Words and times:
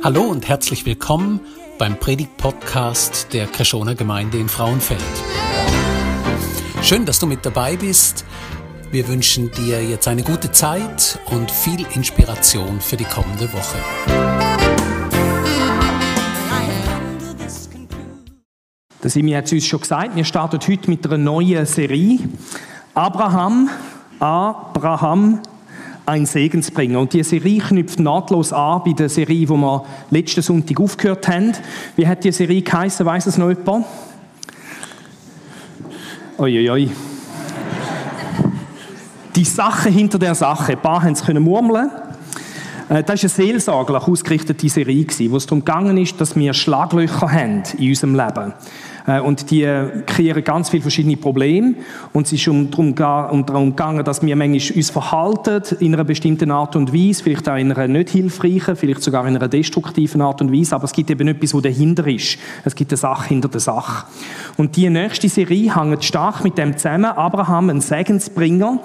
Hallo 0.00 0.22
und 0.22 0.46
herzlich 0.48 0.86
willkommen 0.86 1.40
beim 1.76 1.98
Predigt-Podcast 1.98 3.32
der 3.32 3.48
Kreschoner 3.48 3.96
Gemeinde 3.96 4.38
in 4.38 4.48
Frauenfeld. 4.48 5.02
Schön, 6.82 7.04
dass 7.04 7.18
du 7.18 7.26
mit 7.26 7.44
dabei 7.44 7.76
bist. 7.76 8.24
Wir 8.92 9.08
wünschen 9.08 9.50
dir 9.50 9.82
jetzt 9.82 10.06
eine 10.06 10.22
gute 10.22 10.52
Zeit 10.52 11.18
und 11.32 11.50
viel 11.50 11.84
Inspiration 11.94 12.80
für 12.80 12.96
die 12.96 13.04
kommende 13.04 13.52
Woche. 13.52 13.78
Der 19.02 19.10
Simi 19.10 19.32
hat 19.32 19.46
es 19.46 19.52
uns 19.52 19.66
schon 19.66 19.80
gesagt, 19.80 20.14
wir 20.14 20.24
starten 20.24 20.60
heute 20.64 20.88
mit 20.88 21.04
einer 21.06 21.18
neuen 21.18 21.66
Serie. 21.66 22.20
Abraham, 22.94 23.68
Abraham, 24.20 25.40
ein 26.08 26.26
Segensbringer. 26.26 26.98
Und 26.98 27.12
diese 27.12 27.30
Serie 27.30 27.60
knüpft 27.60 28.00
nahtlos 28.00 28.52
an 28.52 28.82
bei 28.84 28.92
der 28.92 29.08
Serie, 29.08 29.46
die 29.46 29.48
wir 29.48 29.84
letzten 30.10 30.42
Sonntag 30.42 30.80
aufgehört 30.80 31.28
haben. 31.28 31.52
Wie 31.96 32.06
hat 32.06 32.24
die 32.24 32.32
Serie 32.32 32.62
geheißen? 32.62 33.04
Weiß 33.04 33.26
es 33.26 33.36
noch 33.36 33.50
jemand? 33.50 33.84
Uiuiui. 36.38 36.70
Ui. 36.70 36.90
Die 39.36 39.44
Sache 39.44 39.90
hinter 39.90 40.18
der 40.18 40.34
Sache. 40.34 40.72
Ein 40.72 40.82
paar 40.82 41.02
haben 41.02 41.12
es 41.12 41.28
murmeln 41.28 41.90
äh, 42.88 43.04
das 43.04 43.22
war 43.22 43.22
eine 43.22 43.28
seelsorglich 43.28 44.02
ausgerichtete 44.02 44.68
Serie, 44.68 45.06
wo 45.30 45.36
es 45.36 45.46
darum 45.46 45.64
gegangen 45.64 45.98
ist, 45.98 46.18
dass 46.20 46.34
wir 46.34 46.54
Schlaglöcher 46.54 47.30
haben 47.30 47.62
in 47.76 47.90
unserem 47.90 48.14
Leben. 48.14 48.54
Äh, 49.08 49.20
und 49.20 49.50
die 49.50 49.66
kreieren 50.06 50.44
ganz 50.44 50.68
viele 50.68 50.82
verschiedene 50.82 51.16
Probleme. 51.16 51.74
Und 52.12 52.26
es 52.26 52.34
ist 52.34 52.46
um 52.46 52.70
darum, 52.70 53.42
um 53.42 53.70
gegangen, 53.70 54.04
dass 54.04 54.22
wir 54.22 54.36
manchmal 54.36 54.76
uns 54.76 54.90
verhalten 54.90 55.62
in 55.80 55.94
einer 55.94 56.04
bestimmten 56.04 56.50
Art 56.50 56.76
und 56.76 56.92
Weise, 56.92 57.24
vielleicht 57.24 57.48
auch 57.48 57.56
in 57.56 57.72
einer 57.72 57.88
nicht 57.88 58.10
hilfreichen, 58.10 58.76
vielleicht 58.76 59.02
sogar 59.02 59.26
in 59.26 59.34
einer 59.34 59.48
destruktiven 59.48 60.20
Art 60.20 60.40
und 60.40 60.52
Weise. 60.52 60.76
Aber 60.76 60.84
es 60.84 60.92
gibt 60.92 61.10
eben 61.10 61.26
etwas, 61.26 61.54
was 61.54 61.62
dahinter 61.62 62.06
ist. 62.06 62.38
Es 62.64 62.74
gibt 62.74 62.92
eine 62.92 62.98
Sache 62.98 63.28
hinter 63.28 63.48
der 63.48 63.60
Sache. 63.60 64.06
Und 64.56 64.76
die 64.76 64.88
nächste 64.90 65.28
Serie 65.28 65.74
hängt 65.74 66.04
stark 66.04 66.44
mit 66.44 66.58
dem 66.58 66.76
zusammen. 66.76 67.06
Abraham, 67.06 67.70
ein 67.70 67.80
Segensbringer, 67.80 68.80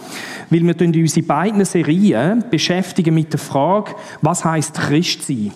weil 0.49 0.61
wir 0.61 0.75
unsere 0.81 1.25
beiden 1.25 1.65
Serien 1.65 2.45
beschäftigen 2.49 3.13
mit 3.13 3.33
der 3.33 3.39
Frage, 3.39 3.95
was 4.21 4.45
heißt 4.45 4.75
Christ 4.75 5.27
sein? 5.27 5.51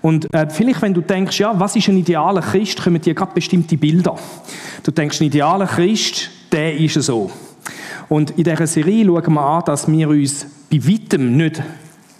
Und 0.00 0.32
äh, 0.32 0.48
vielleicht, 0.50 0.82
wenn 0.82 0.94
du 0.94 1.00
denkst, 1.00 1.40
ja, 1.40 1.58
was 1.58 1.76
ist 1.76 1.88
ein 1.88 1.98
idealer 1.98 2.40
Christ, 2.40 2.82
kommen 2.82 3.00
dir 3.00 3.14
gerade 3.14 3.32
bestimmte 3.34 3.76
Bilder. 3.76 4.16
Du 4.82 4.90
denkst, 4.90 5.20
ein 5.20 5.24
idealer 5.24 5.66
Christ, 5.66 6.30
der 6.52 6.76
ist 6.76 6.94
so. 6.94 7.30
Und 8.08 8.30
in 8.32 8.44
dieser 8.44 8.66
Serie 8.66 9.04
schauen 9.04 9.34
wir 9.34 9.40
an, 9.40 9.64
dass 9.66 9.90
wir 9.90 10.08
uns 10.08 10.46
bei 10.70 10.78
weitem 10.78 11.36
nicht 11.36 11.62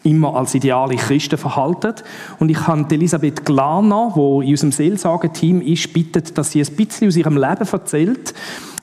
immer 0.05 0.37
als 0.37 0.55
ideale 0.55 0.97
Christen 0.97 1.39
verhalten. 1.39 1.95
Und 2.39 2.51
ich 2.51 2.67
habe 2.67 2.87
Elisabeth 2.95 3.45
Glaner, 3.45 4.13
die 4.15 4.47
in 4.47 4.51
unserem 4.51 4.73
Seelsorgeteam 4.73 5.61
ist, 5.61 5.93
bittet, 5.93 6.37
dass 6.39 6.53
sie 6.53 6.63
ein 6.63 6.77
bisschen 6.77 7.09
aus 7.09 7.17
ihrem 7.17 7.37
Leben 7.37 7.69
erzählt, 7.71 8.35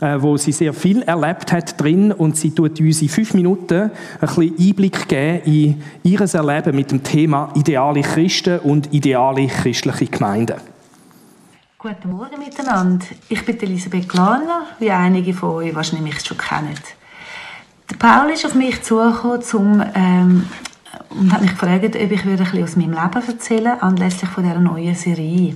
äh, 0.01 0.17
wo 0.19 0.37
sie 0.37 0.51
sehr 0.51 0.73
viel 0.73 1.01
erlebt 1.03 1.51
hat 1.51 1.79
drin 1.81 2.11
und 2.11 2.35
sie 2.37 2.51
tut 2.51 2.79
uns 2.79 3.01
in 3.01 3.09
fünf 3.09 3.33
Minuten 3.33 3.83
ein 3.83 3.91
bisschen 4.19 4.55
Einblick 4.59 5.07
geben 5.07 5.41
in 5.45 5.81
ihr 6.03 6.21
Erleben 6.21 6.75
mit 6.75 6.91
dem 6.91 7.03
Thema 7.03 7.51
ideale 7.55 8.01
Christen 8.01 8.59
und 8.59 8.93
ideale 8.93 9.47
christliche 9.47 10.07
Gemeinden. 10.07 10.57
Guten 11.77 12.11
Morgen 12.11 12.39
miteinander. 12.39 13.05
Ich 13.29 13.45
bin 13.45 13.59
Elisabeth 13.61 14.09
Glaner, 14.09 14.63
wie 14.79 14.89
einige 14.89 15.33
von 15.33 15.51
euch 15.51 15.75
wahrscheinlich 15.75 16.19
schon 16.25 16.37
kennen. 16.37 16.73
Der 17.91 17.95
Paul 17.97 18.31
ist 18.31 18.43
auf 18.45 18.55
mich 18.55 18.81
zugekommen, 18.81 19.43
um 19.53 19.83
ähm, 19.93 20.49
und 21.09 21.31
hat 21.31 21.41
mich 21.41 21.51
gefragt, 21.51 21.83
ob 21.83 21.95
ich 21.95 22.25
ein 22.25 22.37
bisschen 22.37 22.63
aus 22.63 22.75
meinem 22.75 22.91
Leben 22.91 23.27
erzählen 23.27 23.81
anlässlich 23.81 24.29
von 24.29 24.43
dieser 24.43 24.59
neuen 24.59 24.95
Serie. 24.95 25.55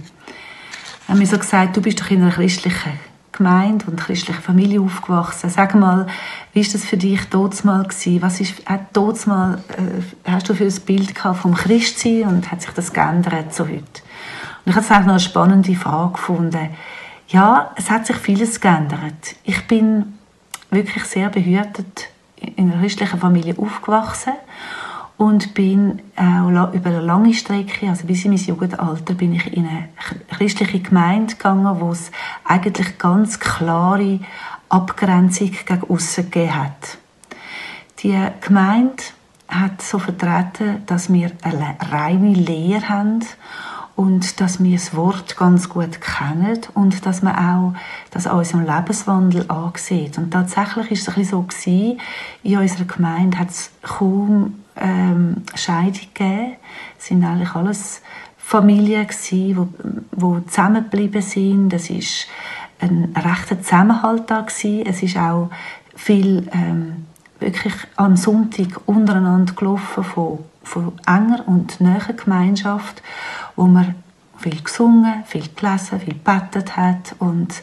Er 1.08 1.14
hat 1.14 1.17
mir 1.17 1.27
so 1.27 1.37
gesagt, 1.37 1.76
du 1.76 1.82
bist 1.82 1.99
doch 2.02 2.11
in 2.11 2.21
einer 2.21 2.32
christlichen 2.32 2.99
Gemeinde 3.32 3.86
und 3.87 3.99
christlichen 3.99 4.42
Familie 4.42 4.82
aufgewachsen. 4.82 5.49
Sag 5.49 5.73
mal, 5.73 6.08
wie 6.54 6.65
war 6.65 6.71
das 6.73 6.83
für 6.83 6.98
dich 6.98 7.21
mal 7.64 7.83
gewesen? 7.83 8.21
Was 8.21 8.42
ist, 8.42 8.61
mal, 9.27 9.64
äh, 10.26 10.30
hast 10.32 10.49
du 10.49 10.54
für 10.54 10.65
ein 10.65 10.82
Bild 10.86 11.15
gehabt 11.15 11.39
vom 11.39 11.55
Christsein 11.55 12.23
und 12.23 12.52
hat 12.52 12.61
sich 12.61 12.71
das 12.71 12.92
geändert 12.92 13.54
so 13.54 13.64
heute? 13.64 14.02
Und 14.66 14.71
ich 14.71 14.76
habe 14.76 14.86
es 14.86 14.92
auch 14.92 14.99
noch 14.99 15.10
eine 15.10 15.20
spannende 15.20 15.73
Frage 15.76 16.14
gefunden. 16.14 16.70
Ja, 17.30 17.71
es 17.76 17.89
hat 17.89 18.05
sich 18.05 18.17
vieles 18.17 18.60
geändert. 18.60 19.36
Ich 19.43 19.66
bin 19.67 20.17
wirklich 20.70 21.05
sehr 21.05 21.30
behütet 21.30 22.10
in 22.36 22.71
einer 22.71 22.81
christlichen 22.81 23.20
Familie 23.20 23.55
aufgewachsen 23.58 24.33
und 25.19 25.53
bin 25.53 26.02
auch 26.15 26.73
über 26.73 26.89
eine 26.89 27.02
lange 27.02 27.33
Strecke, 27.33 27.89
also 27.89 28.07
bis 28.07 28.23
in 28.23 28.31
mein 28.31 28.39
Jugendalter, 28.39 29.13
bin 29.13 29.33
ich 29.33 29.52
in 29.52 29.67
eine 29.67 29.89
christliche 30.31 30.80
Gemeinde 30.80 31.35
gegangen, 31.35 31.81
wo 31.81 31.91
es 31.91 32.09
eigentlich 32.45 32.97
ganz 32.97 33.37
klare 33.37 34.21
Abgrenzung 34.69 35.52
gegen 35.52 35.83
aussen 35.89 36.31
gegeben 36.31 36.55
hat. 36.55 36.97
Die 38.02 38.17
Gemeinde 38.39 39.03
hat 39.49 39.81
so 39.81 39.99
vertreten, 39.99 40.83
dass 40.85 41.11
wir 41.11 41.31
eine 41.41 41.75
reine 41.91 42.33
Lehre 42.33 42.87
haben 42.87 43.19
und 43.97 44.39
dass 44.39 44.63
wir 44.63 44.77
das 44.77 44.95
Wort 44.95 45.36
ganz 45.36 45.67
gut 45.67 45.99
kennen 45.99 46.61
und 46.75 47.05
dass 47.05 47.23
man 47.23 47.36
auch 47.36 47.73
das 48.11 48.25
an 48.25 48.37
unserem 48.37 48.65
Lebenswandel 48.65 49.51
ansieht. 49.51 50.17
Und 50.17 50.31
tatsächlich 50.31 50.91
ist 50.91 51.01
es 51.01 51.09
ein 51.09 51.15
bisschen 51.15 51.57
so 51.65 51.97
in 52.43 52.57
unserer 52.57 52.86
Gemeinde 52.86 53.37
hat 53.37 53.49
es 53.49 53.71
kaum 53.81 54.63
ähm, 54.80 55.44
Scheidung 55.56 56.08
gegeben. 56.14 56.56
Es 56.98 57.08
sind 57.08 57.23
eigentlich 57.23 57.56
alles 57.56 58.02
Familien 58.38 59.08
die 59.32 59.56
wo, 59.56 59.67
wo 60.12 60.40
zusammengeblieben 60.40 61.22
sind. 61.22 61.73
Es 61.73 61.90
ist 61.90 62.28
ein 62.80 63.14
rechter 63.16 63.62
Zusammenhalt 63.62 64.23
da 64.32 64.42
gewesen. 64.42 64.86
Es 64.86 65.04
ist 65.04 65.17
auch 65.17 65.50
viel 65.95 66.50
ähm, 66.52 67.06
wirklich 67.40 67.73
am 67.95 68.16
Sonntag 68.16 68.82
untereinander 68.86 69.54
gelaufen 69.54 70.04
von, 70.04 70.40
von 70.64 70.94
enger 71.06 71.48
und 71.48 71.80
näher 71.80 72.14
Gemeinschaft, 72.14 73.04
wo 73.56 73.66
man 73.66 73.96
viel 74.38 74.61
gesungen, 74.61 75.23
viel 75.26 75.48
gelesen, 75.56 76.00
viel 76.00 76.14
gebetet 76.14 76.76
hat 76.76 77.16
und, 77.20 77.61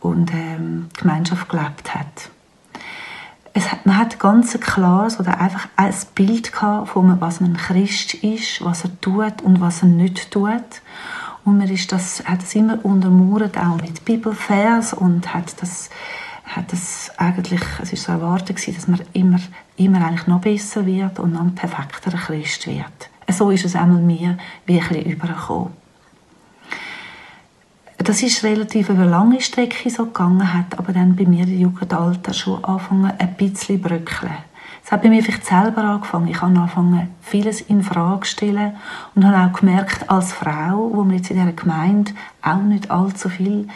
und 0.00 0.32
ähm, 0.34 0.88
Gemeinschaft 0.98 1.48
gelebt 1.48 1.94
hat 1.94 2.30
es 3.58 3.66
man 3.84 3.98
hat 3.98 4.18
ganz 4.18 4.58
klar 4.60 5.10
oder 5.18 5.40
einfach 5.40 5.68
ein 5.76 5.94
Bild 6.14 6.52
gehabt 6.52 6.90
von 6.90 7.20
was 7.20 7.40
ein 7.40 7.56
Christ 7.56 8.14
ist, 8.14 8.64
was 8.64 8.84
er 8.84 9.00
tut 9.00 9.42
und 9.42 9.60
was 9.60 9.82
er 9.82 9.88
nicht 9.88 10.30
tut. 10.30 10.82
Und 11.44 11.58
man 11.58 11.68
ist 11.68 11.90
das, 11.90 12.24
hat 12.24 12.42
es 12.42 12.54
immer 12.54 12.84
untermauert, 12.84 13.58
auch 13.58 13.80
mit 13.80 14.04
Bibelvers 14.04 14.92
und 14.92 15.34
hat 15.34 15.60
das, 15.60 15.90
hat 16.44 16.72
das 16.72 17.10
eigentlich, 17.16 17.62
es 17.82 17.92
ist 17.92 18.04
so 18.04 18.12
erwartet 18.12 18.56
gewesen, 18.56 18.74
dass 18.74 18.88
man 18.88 19.00
immer, 19.12 19.40
immer 19.76 20.04
eigentlich 20.04 20.26
noch 20.26 20.40
besser 20.40 20.86
wird 20.86 21.18
und 21.18 21.32
noch 21.32 21.40
ein 21.40 21.54
perfekterer 21.54 22.18
Christ 22.18 22.66
wird. 22.66 23.10
So 23.30 23.50
ist 23.50 23.64
es 23.64 23.76
einmal 23.76 24.00
mir 24.00 24.38
bisschen 24.66 25.02
übergekommen 25.02 25.72
das 27.98 28.22
ist 28.22 28.44
relativ 28.44 28.90
eine 28.90 29.06
lange 29.06 29.40
Strecke 29.40 29.90
so 29.90 30.06
gegangen, 30.06 30.54
hat 30.54 30.78
aber 30.78 30.92
dann 30.92 31.16
bei 31.16 31.24
mir 31.24 31.44
im 31.44 31.60
Jugendalter 31.60 32.32
schon 32.32 32.64
angefangen, 32.64 33.12
ein 33.18 33.34
bisschen 33.34 33.80
bröckeln. 33.80 34.32
Es 34.84 34.92
hat 34.92 35.02
bei 35.02 35.10
mir 35.10 35.22
vielleicht 35.22 35.44
selber 35.44 35.84
angefangen. 35.84 36.28
Ich 36.28 36.40
habe 36.40 36.58
angefangen, 36.58 37.10
vieles 37.20 37.60
in 37.60 37.82
Frage 37.82 38.20
zu 38.20 38.30
stellen 38.30 38.76
und 39.14 39.26
habe 39.26 39.50
auch 39.50 39.58
gemerkt, 39.58 40.08
als 40.08 40.32
Frau, 40.32 40.90
wo 40.94 41.04
man 41.04 41.16
jetzt 41.16 41.30
in 41.30 41.36
dieser 41.36 41.52
Gemeinde 41.52 42.12
auch 42.40 42.62
nicht 42.62 42.90
allzu 42.90 43.28
viel 43.28 43.68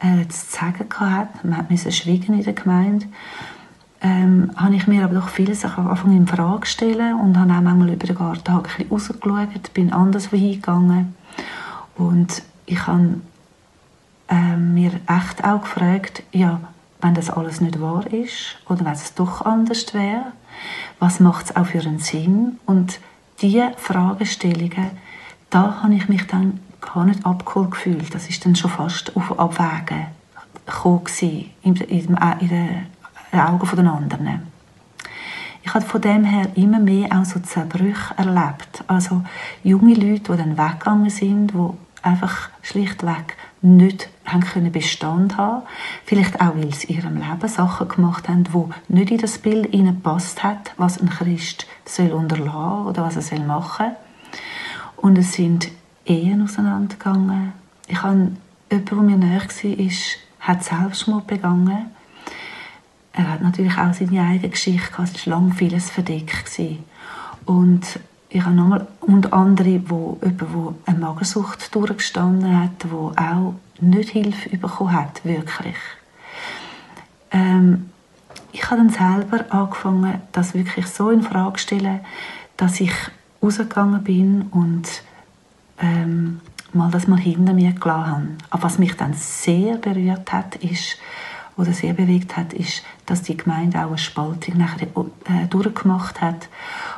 äh, 0.00 0.26
zu 0.26 0.56
sagen 0.56 0.86
hatte, 0.98 1.46
man 1.46 1.66
musste 1.68 1.92
schweigen 1.92 2.34
in 2.34 2.42
der 2.42 2.52
Gemeinde, 2.54 3.06
ähm, 4.00 4.50
habe 4.56 4.74
ich 4.74 4.86
mir 4.86 5.04
aber 5.04 5.14
doch 5.14 5.28
vieles 5.28 5.64
angefangen 5.64 6.16
in 6.16 6.26
Frage 6.26 6.66
zu 6.66 6.72
stellen 6.72 7.14
und 7.20 7.38
habe 7.38 7.52
auch 7.52 7.60
manchmal 7.60 7.90
über 7.90 8.06
den 8.06 8.16
Garten 8.16 8.50
ein 8.50 8.62
bisschen 8.62 8.88
rausgeschaut, 8.90 9.72
bin 9.72 9.92
anders 9.92 10.28
hingegangen 10.30 11.14
und 11.96 12.42
ich 12.66 12.86
habe 12.86 13.20
ähm, 14.28 14.74
mir 14.74 14.92
echt 15.06 15.44
auch 15.44 15.62
gefragt, 15.62 16.22
ja, 16.32 16.60
wenn 17.00 17.14
das 17.14 17.30
alles 17.30 17.60
nicht 17.60 17.80
wahr 17.80 18.06
ist 18.12 18.56
oder 18.68 18.84
wenn 18.84 18.92
es 18.92 19.14
doch 19.14 19.42
anders 19.42 19.92
wäre, 19.94 20.32
was 20.98 21.20
macht 21.20 21.46
es 21.46 21.56
auch 21.56 21.66
für 21.66 21.80
einen 21.80 21.98
Sinn? 21.98 22.58
Und 22.66 23.00
diese 23.40 23.72
Fragestellungen, 23.76 24.90
da 25.50 25.82
habe 25.82 25.94
ich 25.94 26.08
mich 26.08 26.26
dann 26.26 26.60
gar 26.80 27.04
nicht 27.04 27.24
abgeholt 27.24 27.72
gefühlt. 27.72 28.14
Das 28.14 28.28
ist 28.28 28.44
dann 28.44 28.56
schon 28.56 28.70
fast 28.70 29.14
auf 29.16 29.38
Abwägen 29.38 30.06
gekommen 30.64 31.04
in, 31.20 31.76
in, 31.76 31.76
in 31.76 32.16
den 32.16 32.86
Augen 33.32 33.76
der 33.76 33.92
anderen. 33.92 34.52
Ich 35.62 35.74
habe 35.74 35.84
von 35.84 36.00
dem 36.00 36.24
her 36.24 36.48
immer 36.54 36.78
mehr 36.78 37.08
auch 37.10 37.24
so 37.24 37.40
Zerbrüche 37.40 38.14
erlebt. 38.16 38.84
Also 38.86 39.22
junge 39.64 39.94
Leute, 39.94 40.32
die 40.32 40.38
dann 40.38 40.56
weggegangen 40.56 41.10
sind, 41.10 41.52
die 41.52 41.70
einfach 42.02 42.50
schlichtweg 42.62 43.36
nicht 43.66 44.08
haben 44.24 44.40
können 44.40 44.72
Bestand 44.72 45.36
haben 45.36 45.62
Vielleicht 46.04 46.40
auch, 46.40 46.56
weil 46.56 46.72
sie 46.74 46.88
in 46.88 46.96
ihrem 46.96 47.16
Leben 47.16 47.48
Sachen 47.48 47.88
gemacht 47.88 48.28
haben, 48.28 48.44
die 48.44 48.94
nicht 48.94 49.10
in 49.10 49.18
das 49.18 49.38
Bild 49.38 49.72
gepasst 49.72 50.42
hat, 50.42 50.72
was 50.76 51.00
ein 51.00 51.10
Christ 51.10 51.66
soll 51.84 52.12
unterlassen 52.12 52.86
oder 52.86 53.04
was 53.04 53.16
er 53.16 53.22
soll 53.22 53.40
machen 53.40 53.92
Und 54.96 55.18
es 55.18 55.32
sind 55.32 55.68
Ehen 56.04 56.42
auseinandergegangen. 56.42 57.52
Ich 57.88 58.02
habe 58.02 58.32
jemand, 58.70 58.90
der 58.90 58.98
mir 58.98 59.16
näher 59.16 59.42
war, 59.42 59.92
hat 60.40 60.64
Selbstmord 60.64 61.26
begangen. 61.26 61.86
Er 63.12 63.30
hat 63.32 63.42
natürlich 63.42 63.76
auch 63.76 63.92
seine 63.92 64.22
eigene 64.22 64.50
Geschichte 64.50 64.90
gehabt. 64.90 65.16
Es 65.16 65.26
war 65.26 65.40
lange 65.40 65.54
vieles 65.54 65.90
verdeckt. 65.90 66.60
Und 67.44 67.98
ich 68.36 68.44
habe 68.44 68.54
nochmal, 68.54 68.86
und 69.00 69.32
andere, 69.32 69.80
wo 69.88 70.18
jemand, 70.22 70.40
der 70.40 70.74
eine 70.86 70.98
Magersucht 70.98 71.74
durchgestanden 71.74 72.60
hat, 72.60 72.84
der 72.84 73.32
auch 73.32 73.54
nicht 73.80 74.10
Hilfe 74.10 74.56
bekommen 74.56 74.92
hat, 74.92 75.24
wirklich. 75.24 75.76
Ähm, 77.30 77.90
ich 78.52 78.64
habe 78.70 78.76
dann 78.76 78.90
selber 78.90 79.44
angefangen, 79.48 80.20
das 80.32 80.54
wirklich 80.54 80.86
so 80.86 81.10
in 81.10 81.22
Frage 81.22 81.54
zu 81.54 81.62
stellen, 81.62 82.00
dass 82.56 82.80
ich 82.80 82.92
rausgegangen 83.42 84.04
bin 84.04 84.42
und 84.50 84.86
ähm, 85.78 86.40
mal 86.72 86.90
das 86.90 87.06
mal 87.06 87.18
hinter 87.18 87.54
mir 87.54 87.72
gelassen 87.72 88.10
habe. 88.10 88.28
Aber 88.50 88.62
was 88.64 88.78
mich 88.78 88.96
dann 88.96 89.14
sehr 89.14 89.76
berührt 89.76 90.32
hat, 90.32 90.56
ist, 90.56 90.98
oder 91.56 91.72
sehr 91.72 91.94
bewegt 91.94 92.36
hat, 92.36 92.52
ist, 92.52 92.82
dass 93.06 93.22
die 93.22 93.36
Gemeinde 93.36 93.78
auch 93.78 93.88
eine 93.88 93.98
Spaltung 93.98 94.58
nachher 94.58 94.88
äh, 94.88 95.46
durchgemacht 95.48 96.20
hat, 96.20 96.48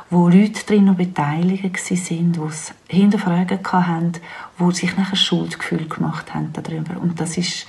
wo 0.09 0.27
Leute 0.27 0.65
drin 0.65 0.95
beteiligt 0.95 1.63
waren, 1.63 2.31
die 2.31 2.39
es 2.41 2.73
hinterfragen 2.87 3.59
hatten, 3.71 4.13
wo 4.57 4.71
sich 4.71 4.97
nachher 4.97 5.15
Schuldgefühl 5.15 5.87
gemacht 5.87 6.33
haben 6.33 6.51
darüber. 6.53 6.99
Und 6.99 7.19
das 7.19 7.37
ist, 7.37 7.67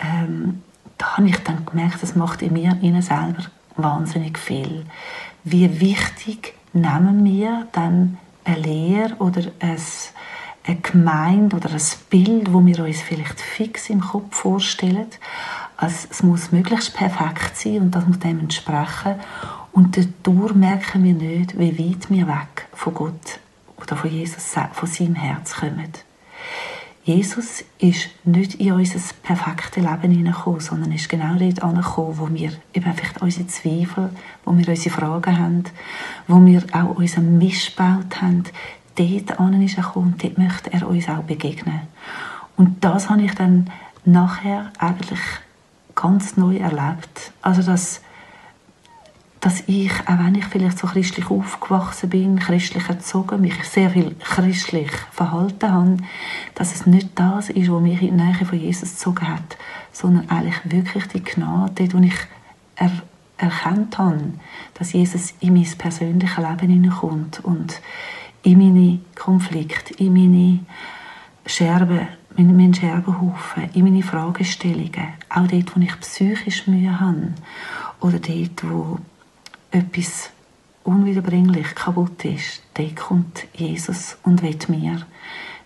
ähm, 0.00 0.62
da 0.98 1.16
habe 1.16 1.28
ich 1.28 1.38
dann 1.38 1.64
gemerkt, 1.64 2.02
das 2.02 2.16
macht 2.16 2.42
in 2.42 2.52
mir 2.54 2.76
ihnen 2.80 3.02
selber 3.02 3.44
wahnsinnig 3.76 4.38
viel. 4.38 4.84
Wie 5.44 5.80
wichtig 5.80 6.54
nehmen 6.72 7.24
wir 7.24 7.66
dann 7.72 8.18
eine 8.44 8.58
Lehre 8.58 9.14
oder 9.16 9.42
ein, 9.60 9.78
eine 10.64 10.76
Gemeinde 10.76 11.56
oder 11.56 11.70
ein 11.70 11.82
Bild, 12.10 12.52
wo 12.52 12.64
wir 12.64 12.84
uns 12.84 13.00
vielleicht 13.00 13.40
fix 13.40 13.88
im 13.88 14.00
Kopf 14.00 14.36
vorstellen. 14.36 15.06
Also 15.76 16.08
es 16.10 16.22
muss 16.22 16.52
möglichst 16.52 16.94
perfekt 16.94 17.56
sein 17.56 17.82
und 17.82 17.90
das 17.92 18.06
muss 18.06 18.18
dem 18.18 18.40
entsprechen. 18.40 19.16
Und 19.72 19.96
dadurch 19.96 20.54
merken 20.54 21.04
wir 21.04 21.14
nicht, 21.14 21.58
wie 21.58 21.78
weit 21.78 22.10
wir 22.10 22.28
weg 22.28 22.68
von 22.72 22.94
Gott 22.94 23.40
oder 23.76 23.96
von 23.96 24.10
Jesus, 24.10 24.54
von 24.72 24.88
seinem 24.88 25.14
Herz 25.14 25.54
kommen. 25.54 25.92
Jesus 27.04 27.64
ist 27.78 28.10
nicht 28.22 28.54
in 28.56 28.72
unser 28.72 29.00
perfektes 29.24 29.82
Leben 29.82 30.12
hineingekommen, 30.12 30.60
sondern 30.60 30.92
ist 30.92 31.08
genau 31.08 31.34
dort 31.34 31.60
angekommen, 31.62 32.18
wo 32.18 32.28
wir 32.32 32.52
eben 32.74 32.94
vielleicht 32.94 33.20
unsere 33.20 33.48
Zweifel, 33.48 34.10
wo 34.44 34.56
wir 34.56 34.68
unsere 34.68 34.94
Fragen 34.94 35.38
haben, 35.38 35.64
wo 36.28 36.44
wir 36.44 36.62
auch 36.72 36.96
unseren 36.96 37.38
Missbaut 37.38 38.22
haben. 38.22 38.44
Dort 38.94 39.10
ist 39.10 39.30
er 39.78 39.82
gekommen 39.82 40.12
und 40.12 40.22
dort 40.22 40.38
möchte 40.38 40.72
er 40.72 40.86
uns 40.86 41.08
auch 41.08 41.24
begegnen. 41.24 41.80
Und 42.56 42.84
das 42.84 43.10
habe 43.10 43.22
ich 43.22 43.34
dann 43.34 43.70
nachher 44.04 44.70
eigentlich 44.78 45.20
ganz 45.96 46.36
neu 46.36 46.58
erlebt. 46.58 47.32
Also 47.40 47.62
dass 47.62 48.00
dass 49.42 49.64
ich, 49.66 49.90
auch 50.06 50.20
wenn 50.20 50.36
ich 50.36 50.44
vielleicht 50.44 50.78
so 50.78 50.86
christlich 50.86 51.28
aufgewachsen 51.28 52.08
bin, 52.08 52.38
christlich 52.38 52.88
erzogen, 52.88 53.40
mich 53.40 53.64
sehr 53.64 53.90
viel 53.90 54.14
christlich 54.14 54.88
verhalten 55.10 55.72
habe, 55.72 55.96
dass 56.54 56.72
es 56.72 56.86
nicht 56.86 57.08
das 57.16 57.50
ist, 57.50 57.68
was 57.68 57.82
mich 57.82 58.00
in 58.02 58.16
die 58.16 58.22
Nähe 58.22 58.46
von 58.46 58.58
Jesus 58.58 58.92
gezogen 58.92 59.26
hat, 59.26 59.58
sondern 59.90 60.30
eigentlich 60.30 60.60
wirklich 60.64 61.08
die 61.08 61.24
Gnade, 61.24 61.92
wo 61.92 61.98
ich 61.98 62.14
er, 62.76 62.92
erkannt 63.36 63.98
habe, 63.98 64.34
dass 64.74 64.92
Jesus 64.92 65.34
in 65.40 65.54
mein 65.54 65.66
persönliches 65.76 66.36
Leben 66.36 66.70
hineinkommt 66.70 67.40
und 67.44 67.80
in 68.44 68.58
meine 68.58 69.00
Konflikte, 69.16 69.94
in 69.94 70.12
meine 70.12 70.60
Scherben, 71.46 72.06
in 72.36 72.56
meinen 72.56 72.74
Scherbenhaufen, 72.74 73.70
in 73.74 73.82
meine 73.82 74.04
Fragestellungen, 74.04 75.14
auch 75.30 75.48
dort, 75.48 75.76
wo 75.76 75.80
ich 75.80 75.98
psychisch 75.98 76.68
Mühe 76.68 77.00
habe 77.00 77.34
oder 78.00 78.20
dort, 78.20 78.70
wo 78.70 78.98
etwas 79.72 80.30
unwiederbringlich 80.84 81.74
kaputt 81.74 82.24
ist, 82.24 82.62
dort 82.74 82.96
kommt 82.96 83.46
Jesus 83.54 84.16
und 84.22 84.42
will 84.42 84.58
mir, 84.68 85.06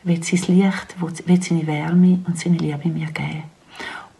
will 0.05 0.23
sein 0.23 0.57
Licht, 0.57 0.97
will 1.01 1.43
seine 1.43 1.67
Wärme 1.67 2.21
und 2.27 2.39
seine 2.39 2.59
Liebe 2.59 2.89
mir 2.89 3.07
geben. 3.07 3.45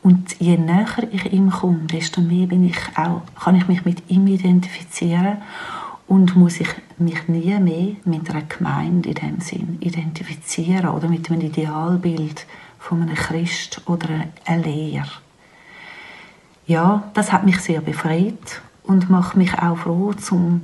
Und 0.03 0.39
je 0.39 0.57
näher 0.57 1.09
ich 1.11 1.33
ihm 1.33 1.51
komme, 1.51 1.87
desto 1.93 2.21
mehr 2.21 2.47
bin 2.47 2.65
ich 2.65 2.79
auch, 2.97 3.23
kann 3.43 3.57
ich 3.57 3.67
mich 3.67 3.85
mit 3.85 4.09
ihm 4.09 4.27
identifizieren 4.27 5.39
und 6.07 6.37
muss 6.37 6.61
ich 6.61 6.69
mich 6.99 7.27
nie 7.29 7.59
mehr 7.59 7.97
mit 8.05 8.31
einer 8.31 8.43
Gemeinde 8.43 9.09
in 9.11 9.15
dem 9.17 9.41
Sinn 9.41 9.79
identifizieren 9.81 10.89
oder 10.89 11.09
mit 11.09 11.31
einem 11.31 11.41
Idealbild 11.41 12.47
von 12.79 13.03
einem 13.03 13.17
Christ 13.17 13.83
oder 13.87 14.09
einer 14.45 14.63
Lehrer. 14.63 15.09
Ja, 16.69 17.11
das 17.15 17.33
hat 17.33 17.45
mich 17.45 17.61
sehr 17.61 17.81
befreit 17.81 18.63
und 18.87 19.11
mache 19.11 19.39
mich 19.39 19.59
auch 19.59 19.77
froh, 19.77 20.13
um 20.31 20.63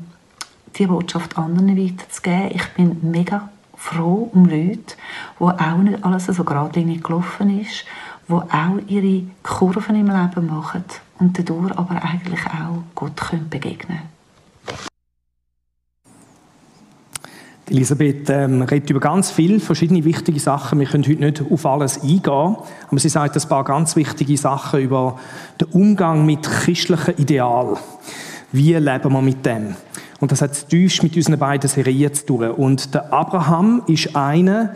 die 0.77 0.87
Botschaft 0.87 1.37
anderen 1.37 1.77
weiterzugeben. 1.77 2.51
Ich 2.55 2.69
bin 2.75 3.11
mega 3.11 3.49
froh 3.77 4.31
um 4.33 4.45
Leute, 4.47 4.97
wo 5.39 5.49
auch 5.49 5.79
nicht 5.79 6.05
alles 6.05 6.27
so 6.27 6.45
geradlinig 6.45 7.03
gelaufen 7.03 7.61
ist, 7.61 7.85
wo 8.29 8.39
auch 8.39 8.79
ihre 8.87 9.25
Kurven 9.43 9.97
im 9.97 10.07
Leben 10.07 10.47
machen 10.47 10.85
und 11.19 11.39
dadurch 11.39 11.77
aber 11.77 12.03
eigentlich 12.03 12.47
auch 12.47 12.83
Gott 12.95 13.21
begegnen 13.51 13.99
können. 13.99 14.22
Elisabeth 17.71 18.29
ähm, 18.29 18.63
redet 18.63 18.91
über 18.91 19.01
ganz 19.01 19.31
viele 19.31 19.61
verschiedene 19.61 20.05
wichtige 20.05 20.41
Sachen. 20.41 20.81
Wir 20.81 20.87
können 20.87 21.05
heute 21.05 21.21
nicht 21.21 21.43
auf 21.49 21.65
alles 21.65 22.03
eingehen, 22.03 22.57
aber 22.89 22.99
sie 22.99 23.09
sagt 23.09 23.37
ein 23.37 23.49
paar 23.49 23.65
ganz 23.65 23.95
wichtige 23.97 24.37
Sachen 24.37 24.81
über 24.81 25.19
den 25.61 25.69
Umgang 25.69 26.27
mit 26.27 26.43
christlichen 26.43 27.17
Ideal. 27.19 27.77
Wie 28.51 28.75
leben 28.75 29.13
wir 29.13 29.23
mit 29.23 29.47
dem? 29.47 29.77
Und 30.21 30.31
das 30.31 30.43
hat 30.43 30.69
tief 30.69 31.03
mit 31.03 31.17
unseren 31.17 31.39
beiden 31.39 31.69
Serien 31.69 32.13
zu 32.13 32.27
tun. 32.27 32.51
Und 32.51 32.95
der 32.95 33.13
Abraham 33.13 33.83
ist 33.87 34.15
einer, 34.15 34.75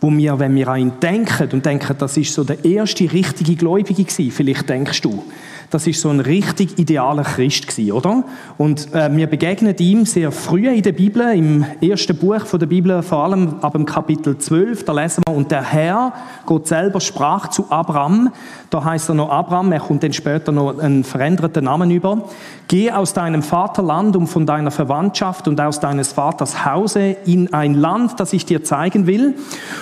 wo 0.00 0.10
wir, 0.10 0.38
wenn 0.38 0.54
wir 0.54 0.68
an 0.68 0.80
ihn 0.80 0.92
denken 1.00 1.48
und 1.52 1.64
denken, 1.64 1.96
das 1.98 2.16
ist 2.16 2.34
so 2.34 2.44
der 2.44 2.64
erste 2.64 3.10
richtige 3.10 3.56
Gläubige 3.56 4.04
gewesen, 4.04 4.30
vielleicht 4.30 4.68
denkst 4.68 5.00
du, 5.02 5.24
das 5.70 5.86
ist 5.86 6.00
so 6.00 6.08
ein 6.08 6.20
richtig 6.20 6.78
idealer 6.78 7.22
Christ 7.22 7.68
gewesen, 7.68 7.92
oder? 7.92 8.24
Und 8.58 8.92
äh, 8.94 9.14
wir 9.14 9.26
begegnen 9.26 9.74
ihm 9.78 10.06
sehr 10.06 10.32
früh 10.32 10.68
in 10.68 10.82
der 10.82 10.92
Bibel, 10.92 11.34
im 11.34 11.64
ersten 11.80 12.16
Buch 12.16 12.44
von 12.46 12.60
der 12.60 12.66
Bibel, 12.66 13.02
vor 13.02 13.24
allem 13.24 13.56
ab 13.60 13.72
dem 13.72 13.86
Kapitel 13.86 14.38
12, 14.38 14.84
da 14.84 14.92
lesen 14.92 15.22
wir, 15.26 15.34
und 15.34 15.50
der 15.50 15.62
Herr, 15.62 16.12
Gott 16.46 16.68
selber, 16.68 17.00
sprach 17.00 17.48
zu 17.48 17.66
Abraham, 17.70 18.30
da 18.70 18.84
heißt 18.84 19.08
er 19.08 19.14
noch 19.14 19.30
Abraham, 19.30 19.72
er 19.72 19.80
kommt 19.80 20.02
dann 20.02 20.12
später 20.12 20.52
noch 20.52 20.78
einen 20.78 21.04
veränderten 21.04 21.64
Namen 21.64 21.90
über, 21.90 22.28
geh 22.68 22.90
aus 22.90 23.12
deinem 23.12 23.42
Vaterland 23.42 24.16
und 24.16 24.26
von 24.26 24.46
deiner 24.46 24.70
Verwandtschaft 24.70 25.48
und 25.48 25.60
aus 25.60 25.80
deines 25.80 26.12
Vaters 26.12 26.64
Hause 26.64 27.16
in 27.24 27.52
ein 27.52 27.74
Land, 27.74 28.18
das 28.18 28.32
ich 28.32 28.46
dir 28.46 28.64
zeigen 28.64 29.06
will. 29.06 29.34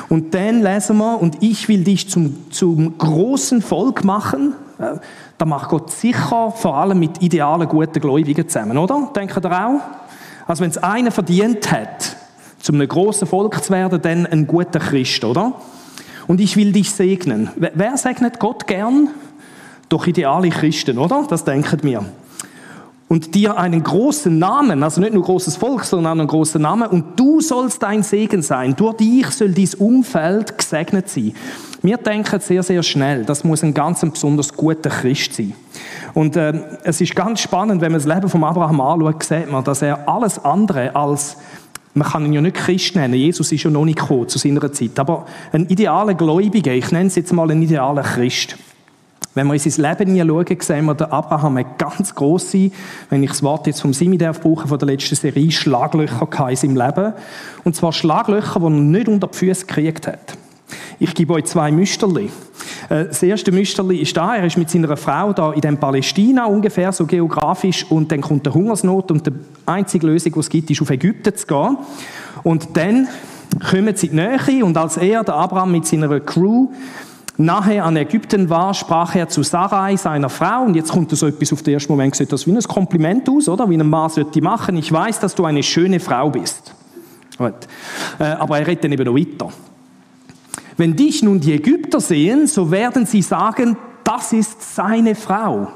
Und 0.09 0.35
dann 0.35 0.63
lesen 0.63 0.99
wir, 0.99 1.21
und 1.21 1.43
ich 1.43 1.69
will 1.69 1.85
dich 1.85 2.09
zum, 2.09 2.51
zum 2.51 2.99
großen 2.99 3.63
Volk 3.63 4.05
machen, 4.05 4.55
da 5.39 5.45
macht 5.45 5.69
Gott 5.69 5.91
sicher 5.91 6.53
vor 6.53 6.77
allem 6.77 6.99
mit 6.99 7.23
idealen, 7.23 7.69
guten 7.69 8.01
Gläubigen 8.01 8.49
zusammen, 8.49 8.77
oder? 8.79 9.11
Denkt 9.15 9.37
ihr 9.37 9.53
auch? 9.53 9.81
Also 10.47 10.63
wenn 10.63 10.71
es 10.71 10.79
einer 10.79 11.11
verdient 11.11 11.71
hat, 11.71 12.17
zum 12.61 12.77
einem 12.77 12.89
grossen 12.89 13.27
Volk 13.27 13.63
zu 13.63 13.73
werden, 13.73 14.01
dann 14.01 14.27
ein 14.27 14.47
guter 14.47 14.79
Christ, 14.79 15.25
oder? 15.25 15.53
Und 16.27 16.41
ich 16.41 16.57
will 16.57 16.73
dich 16.73 16.91
segnen. 16.91 17.51
Wer 17.57 17.97
segnet 17.97 18.41
Gott 18.41 18.67
gern? 18.67 19.11
Doch 19.89 20.07
ideale 20.07 20.49
Christen, 20.49 20.99
oder? 20.99 21.27
Das 21.29 21.45
denken 21.45 21.83
wir 21.83 22.05
und 23.09 23.35
dir 23.35 23.57
einen 23.59 23.83
großen 23.83 24.37
Namen, 24.39 24.83
also 24.83 25.01
nicht 25.01 25.13
nur 25.13 25.23
großes 25.23 25.57
Volk, 25.57 25.85
sondern 25.85 26.19
einen 26.19 26.29
großen 26.29 26.61
Namen, 26.61 26.89
und 26.89 27.19
du 27.19 27.41
sollst 27.41 27.83
dein 27.83 28.03
Segen 28.03 28.43
sein. 28.43 28.75
Durch 28.77 28.97
dich 28.97 29.27
soll 29.31 29.53
dein 29.53 29.69
Umfeld 29.79 30.59
gesegnet 30.59 31.09
sein. 31.09 31.35
Wir 31.85 31.99
denken 31.99 32.41
sehr, 32.41 32.63
sehr 32.63 32.83
schnell, 32.83 33.27
das 33.27 33.45
muss 33.45 33.63
ein 33.63 33.75
ganz 33.75 34.01
besonders 34.01 34.55
guter 34.55 34.89
Christ 34.89 35.35
sein. 35.35 35.53
Und 36.15 36.35
äh, 36.35 36.55
es 36.83 37.03
ist 37.03 37.15
ganz 37.15 37.41
spannend, 37.41 37.83
wenn 37.83 37.93
man 37.93 38.01
das 38.01 38.09
Leben 38.09 38.27
von 38.31 38.43
Abraham 38.43 38.81
anschaut, 38.81 39.23
sieht 39.23 39.53
man, 39.53 39.63
dass 39.63 39.83
er 39.83 40.09
alles 40.09 40.43
andere 40.43 40.97
als 40.97 41.37
man 41.93 42.09
kann 42.09 42.25
ihn 42.25 42.33
ja 42.33 42.41
nicht 42.41 42.57
Christ 42.57 42.97
nennen. 42.97 43.15
Jesus 43.15 43.53
ist 43.53 43.63
ja 43.65 43.71
noch 43.71 43.85
nicht 43.85 43.99
gekommen 43.99 44.29
zu 44.29 44.39
seiner 44.39 44.73
Zeit. 44.73 44.99
Aber 44.99 45.27
ein 45.53 45.67
idealer 45.67 46.15
Gläubiger, 46.15 46.73
ich 46.73 46.91
nenne 46.91 47.07
es 47.09 47.17
jetzt 47.17 47.35
mal 47.35 47.51
ein 47.51 47.63
idealer 47.63 48.03
Christ, 48.03 48.57
wenn 49.35 49.47
wir 49.47 49.53
in 49.53 49.61
sein 49.61 49.91
Leben 49.91 50.17
hineinschauen, 50.17 50.61
sehen 50.61 50.87
wir, 50.87 50.95
der 50.95 51.13
Abraham 51.13 51.59
hat 51.59 51.79
ganz 51.79 52.15
grosse, 52.15 52.71
wenn 53.11 53.23
ich 53.23 53.31
das 53.31 53.43
Wort 53.43 53.67
jetzt 53.67 53.83
vom 53.83 53.93
Simi 53.93 54.17
darf 54.17 54.41
brauchen, 54.41 54.69
von 54.69 54.79
der 54.79 54.87
letzten 54.87 55.17
Serie, 55.17 55.51
Schlaglöcher 55.51 56.49
in 56.49 56.57
seinem 56.57 56.77
Leben. 56.77 57.13
Und 57.63 57.77
zwar 57.77 57.93
Schlaglöcher, 57.93 58.59
die 58.59 58.67
er 58.67 58.71
nicht 58.71 59.09
unter 59.09 59.27
die 59.27 59.37
Füße 59.37 59.67
gekriegt 59.67 60.07
hat. 60.07 60.39
Ich 60.99 61.15
gebe 61.15 61.35
euch 61.35 61.45
zwei 61.45 61.71
Müsterli. 61.71 62.31
Äh, 62.89 63.07
das 63.07 63.23
erste 63.23 63.53
Müsterli 63.53 63.99
ist 63.99 64.17
da, 64.17 64.37
er 64.37 64.45
ist 64.45 64.57
mit 64.57 64.71
seiner 64.71 64.97
Frau 64.97 65.33
da 65.33 65.53
in 65.53 65.61
dem 65.61 65.79
Palästina 65.79 66.47
ungefähr, 66.47 66.93
so 66.93 67.07
geografisch, 67.07 67.87
und 67.91 68.11
dann 68.13 68.21
kommt 68.21 68.47
der 68.47 68.55
Hungersnot 68.55 69.11
und 69.11 69.27
die 69.27 69.33
einzige 69.67 70.07
Lösung, 70.07 70.33
die 70.33 70.41
es 70.41 70.49
gibt, 70.49 70.71
ist 70.71 70.83
auf 70.83 70.91
Ägypten 70.91 71.35
zu 71.35 71.47
gehen. 71.47 71.79
Und 72.43 72.77
dann 72.77 73.09
kommen 73.71 73.95
sie 73.97 74.09
die 74.09 74.17
Nähe 74.17 74.65
und 74.65 74.77
als 74.77 74.97
er, 74.97 75.25
der 75.25 75.35
Abraham 75.35 75.73
mit 75.73 75.87
seiner 75.87 76.21
Crew, 76.21 76.69
nahe 77.37 77.83
an 77.83 77.97
Ägypten 77.97 78.49
war, 78.49 78.75
sprach 78.75 79.15
er 79.17 79.29
zu 79.29 79.43
Sarai, 79.43 79.97
seiner 79.97 80.29
Frau, 80.29 80.63
und 80.65 80.75
jetzt 80.77 80.93
kommt 80.93 81.11
so 81.11 81.27
etwas 81.27 81.53
auf 81.53 81.63
den 81.63 81.75
ersten 81.75 81.93
Moment, 81.93 82.15
sieht 82.15 82.33
das 82.33 82.47
wie 82.47 82.53
ein 82.53 82.63
Kompliment 82.63 83.29
aus, 83.29 83.49
oder? 83.49 83.69
Wie 83.69 83.77
ein 83.77 83.89
Mann 83.89 84.11
sollte 84.11 84.41
machen. 84.41 84.77
Ich 84.77 84.93
weiß, 84.93 85.21
dass 85.21 85.35
du 85.35 85.45
eine 85.45 85.63
schöne 85.63 86.01
Frau 86.01 86.31
bist. 86.31 86.75
Gut. 87.37 87.55
Äh, 88.21 88.25
aber 88.25 88.61
er 88.61 88.67
redet 88.67 88.85
dann 88.85 88.93
eben 88.93 89.05
noch 89.05 89.17
weiter. 89.17 89.53
Wenn 90.77 90.97
dich 90.97 91.23
nun 91.23 91.41
die 91.41 91.53
Ägypter 91.53 92.01
sehen, 92.01 92.47
so 92.47 92.71
werden 92.71 93.07
sie 93.07 93.23
sagen, 93.23 93.77
das 94.03 94.33
ist 94.33 94.75
seine 94.75 95.15
Frau 95.15 95.69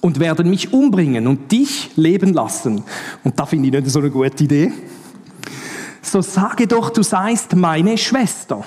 und 0.00 0.18
werden 0.20 0.48
mich 0.48 0.72
umbringen 0.72 1.26
und 1.26 1.52
dich 1.52 1.90
leben 1.96 2.32
lassen. 2.32 2.82
Und 3.24 3.38
da 3.38 3.46
finde 3.46 3.68
ich 3.68 3.74
nicht 3.74 3.90
so 3.90 3.98
eine 3.98 4.10
gute 4.10 4.44
Idee. 4.44 4.72
So 6.02 6.22
sage 6.22 6.66
doch, 6.66 6.90
du 6.90 7.02
seist 7.02 7.54
meine 7.54 7.98
Schwester. 7.98 8.64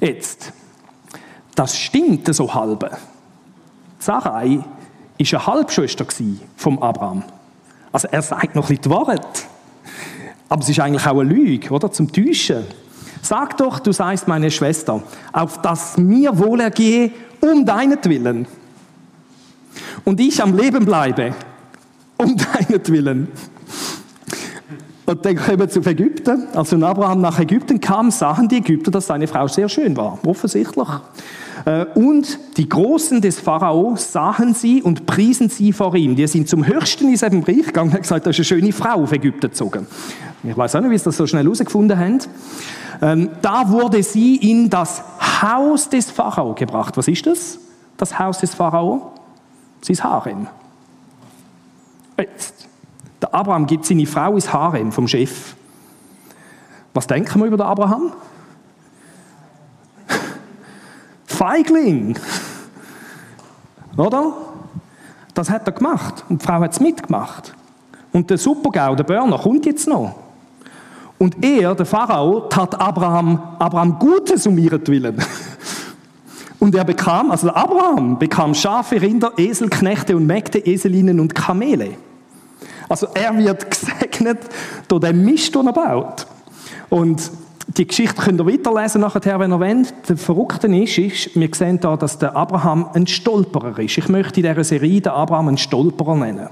Jetzt, 0.00 0.52
das 1.54 1.78
stimmt 1.78 2.32
so 2.34 2.52
halbe. 2.52 2.90
Sarai 3.98 4.58
war 4.58 4.64
eine 5.18 5.46
Halbschwester 5.46 6.06
vom 6.56 6.78
Abraham. 6.78 7.22
Also 7.92 8.08
er 8.08 8.22
sagt 8.22 8.54
noch 8.54 8.68
nicht 8.68 8.84
die 8.84 8.90
Wahrheit. 8.90 9.46
Aber 10.48 10.62
es 10.62 10.68
ist 10.68 10.80
eigentlich 10.80 11.06
auch 11.06 11.18
eine 11.18 11.22
Lüge, 11.24 11.70
oder? 11.70 11.90
Zum 11.92 12.10
Täuschen. 12.10 12.64
Sag 13.22 13.56
doch, 13.58 13.78
du 13.78 13.92
seist 13.92 14.28
meine 14.28 14.50
Schwester, 14.50 15.02
auf 15.32 15.60
dass 15.62 15.98
mir 15.98 16.38
wohlergehe 16.38 17.12
um 17.40 17.64
deinetwillen. 17.64 18.46
Und 20.04 20.20
ich 20.20 20.42
am 20.42 20.56
Leben 20.56 20.84
bleibe, 20.84 21.34
um 22.16 22.36
deinetwillen. 22.68 23.28
Und 25.06 25.24
dann 25.24 25.36
kommen 25.36 25.58
wir 25.58 25.68
zu 25.68 25.80
Ägypten. 25.80 26.46
Als 26.54 26.72
Abraham 26.72 27.20
nach 27.20 27.38
Ägypten 27.40 27.80
kam, 27.80 28.10
sahen 28.10 28.48
die 28.48 28.58
Ägypter, 28.58 28.92
dass 28.92 29.08
seine 29.08 29.26
Frau 29.26 29.48
sehr 29.48 29.68
schön 29.68 29.96
war. 29.96 30.18
Offensichtlich. 30.24 30.88
Äh, 31.64 31.86
und 31.94 32.38
die 32.56 32.68
Großen 32.68 33.20
des 33.20 33.40
Pharao 33.40 33.96
sahen 33.96 34.54
sie 34.54 34.82
und 34.82 35.06
priesen 35.06 35.48
sie 35.48 35.72
vor 35.72 35.94
ihm. 35.96 36.14
Die 36.14 36.26
sind 36.26 36.48
zum 36.48 36.64
Höchsten 36.66 37.04
in 37.04 37.10
diesem 37.10 37.40
Brief 37.40 37.66
gegangen 37.66 37.88
und 37.88 37.94
haben 37.94 38.02
gesagt, 38.02 38.26
da 38.26 38.30
ist 38.30 38.38
eine 38.38 38.44
schöne 38.44 38.72
Frau 38.72 39.02
auf 39.02 39.12
Ägypten 39.12 39.48
gezogen. 39.48 39.86
Ich 40.42 40.56
weiß 40.56 40.76
auch 40.76 40.80
nicht, 40.80 40.90
wie 40.90 40.98
sie 40.98 41.04
das 41.04 41.16
so 41.16 41.26
schnell 41.26 41.44
herausgefunden 41.44 41.98
haben. 41.98 42.18
Ähm, 43.02 43.30
da 43.42 43.68
wurde 43.68 44.02
sie 44.02 44.36
in 44.36 44.70
das 44.70 45.02
Haus 45.42 45.88
des 45.88 46.10
Pharao 46.10 46.54
gebracht. 46.54 46.96
Was 46.96 47.08
ist 47.08 47.26
das? 47.26 47.58
Das 47.96 48.18
Haus 48.18 48.38
des 48.38 48.54
Pharao? 48.54 49.12
Sein 49.82 50.02
Harem. 50.02 50.46
Jetzt. 52.18 52.68
Der 53.20 53.34
Abraham 53.34 53.66
gibt 53.66 53.84
seine 53.84 54.06
Frau 54.06 54.34
ins 54.34 54.52
Harem 54.52 54.92
vom 54.92 55.06
Chef. 55.08 55.54
Was 56.94 57.06
denken 57.06 57.38
wir 57.38 57.46
über 57.46 57.58
den 57.58 57.66
Abraham? 57.66 58.12
Feigling. 61.26 62.18
Oder? 63.96 64.32
Das 65.34 65.50
hat 65.50 65.66
er 65.66 65.72
gemacht. 65.72 66.24
Und 66.28 66.42
die 66.42 66.46
Frau 66.46 66.60
hat 66.60 66.72
es 66.72 66.80
mitgemacht. 66.80 67.54
Und 68.12 68.28
der 68.30 68.38
Supergau, 68.38 68.94
der 68.94 69.04
Burner, 69.04 69.38
kommt 69.38 69.66
jetzt 69.66 69.86
noch. 69.86 70.14
Und 71.22 71.44
er, 71.44 71.74
der 71.74 71.84
Pharao, 71.84 72.48
tat 72.48 72.80
Abraham, 72.80 73.38
Abraham 73.58 73.98
Gutes 73.98 74.46
um 74.46 74.56
ihretwillen. 74.56 75.22
Und 76.58 76.74
er 76.74 76.84
bekam, 76.84 77.30
also 77.30 77.50
Abraham 77.50 78.18
bekam 78.18 78.54
Schafe, 78.54 79.02
Rinder, 79.02 79.32
Esel, 79.36 79.68
Knechte 79.68 80.16
und 80.16 80.26
Mägde, 80.26 80.64
Eselinnen 80.64 81.20
und 81.20 81.34
Kamele. 81.34 81.90
Also 82.88 83.08
er 83.12 83.36
wird 83.36 83.70
gesegnet 83.70 84.38
durch 84.88 85.02
den 85.02 85.24
Mist, 85.24 85.54
den 85.54 85.66
er 85.66 85.72
baut. 85.74 86.26
Und 86.88 87.30
die 87.68 87.86
Geschichte 87.86 88.20
könnt 88.20 88.40
ihr 88.40 88.46
weiterlesen 88.46 89.02
nachher, 89.02 89.38
wenn 89.40 89.52
ihr 89.52 89.60
wollt. 89.60 89.94
Der 90.08 90.16
Verrückte 90.16 90.68
ist, 90.68 90.98
ist, 90.98 91.36
wir 91.36 91.48
sehen 91.54 91.80
da, 91.80 91.96
dass 91.96 92.18
der 92.18 92.34
Abraham 92.34 92.88
ein 92.94 93.06
Stolperer 93.06 93.78
ist. 93.78 93.98
Ich 93.98 94.08
möchte 94.08 94.40
in 94.40 94.46
dieser 94.46 94.64
Serie 94.64 95.02
den 95.02 95.12
Abraham 95.12 95.48
einen 95.48 95.58
Stolperer 95.58 96.16
nennen. 96.16 96.48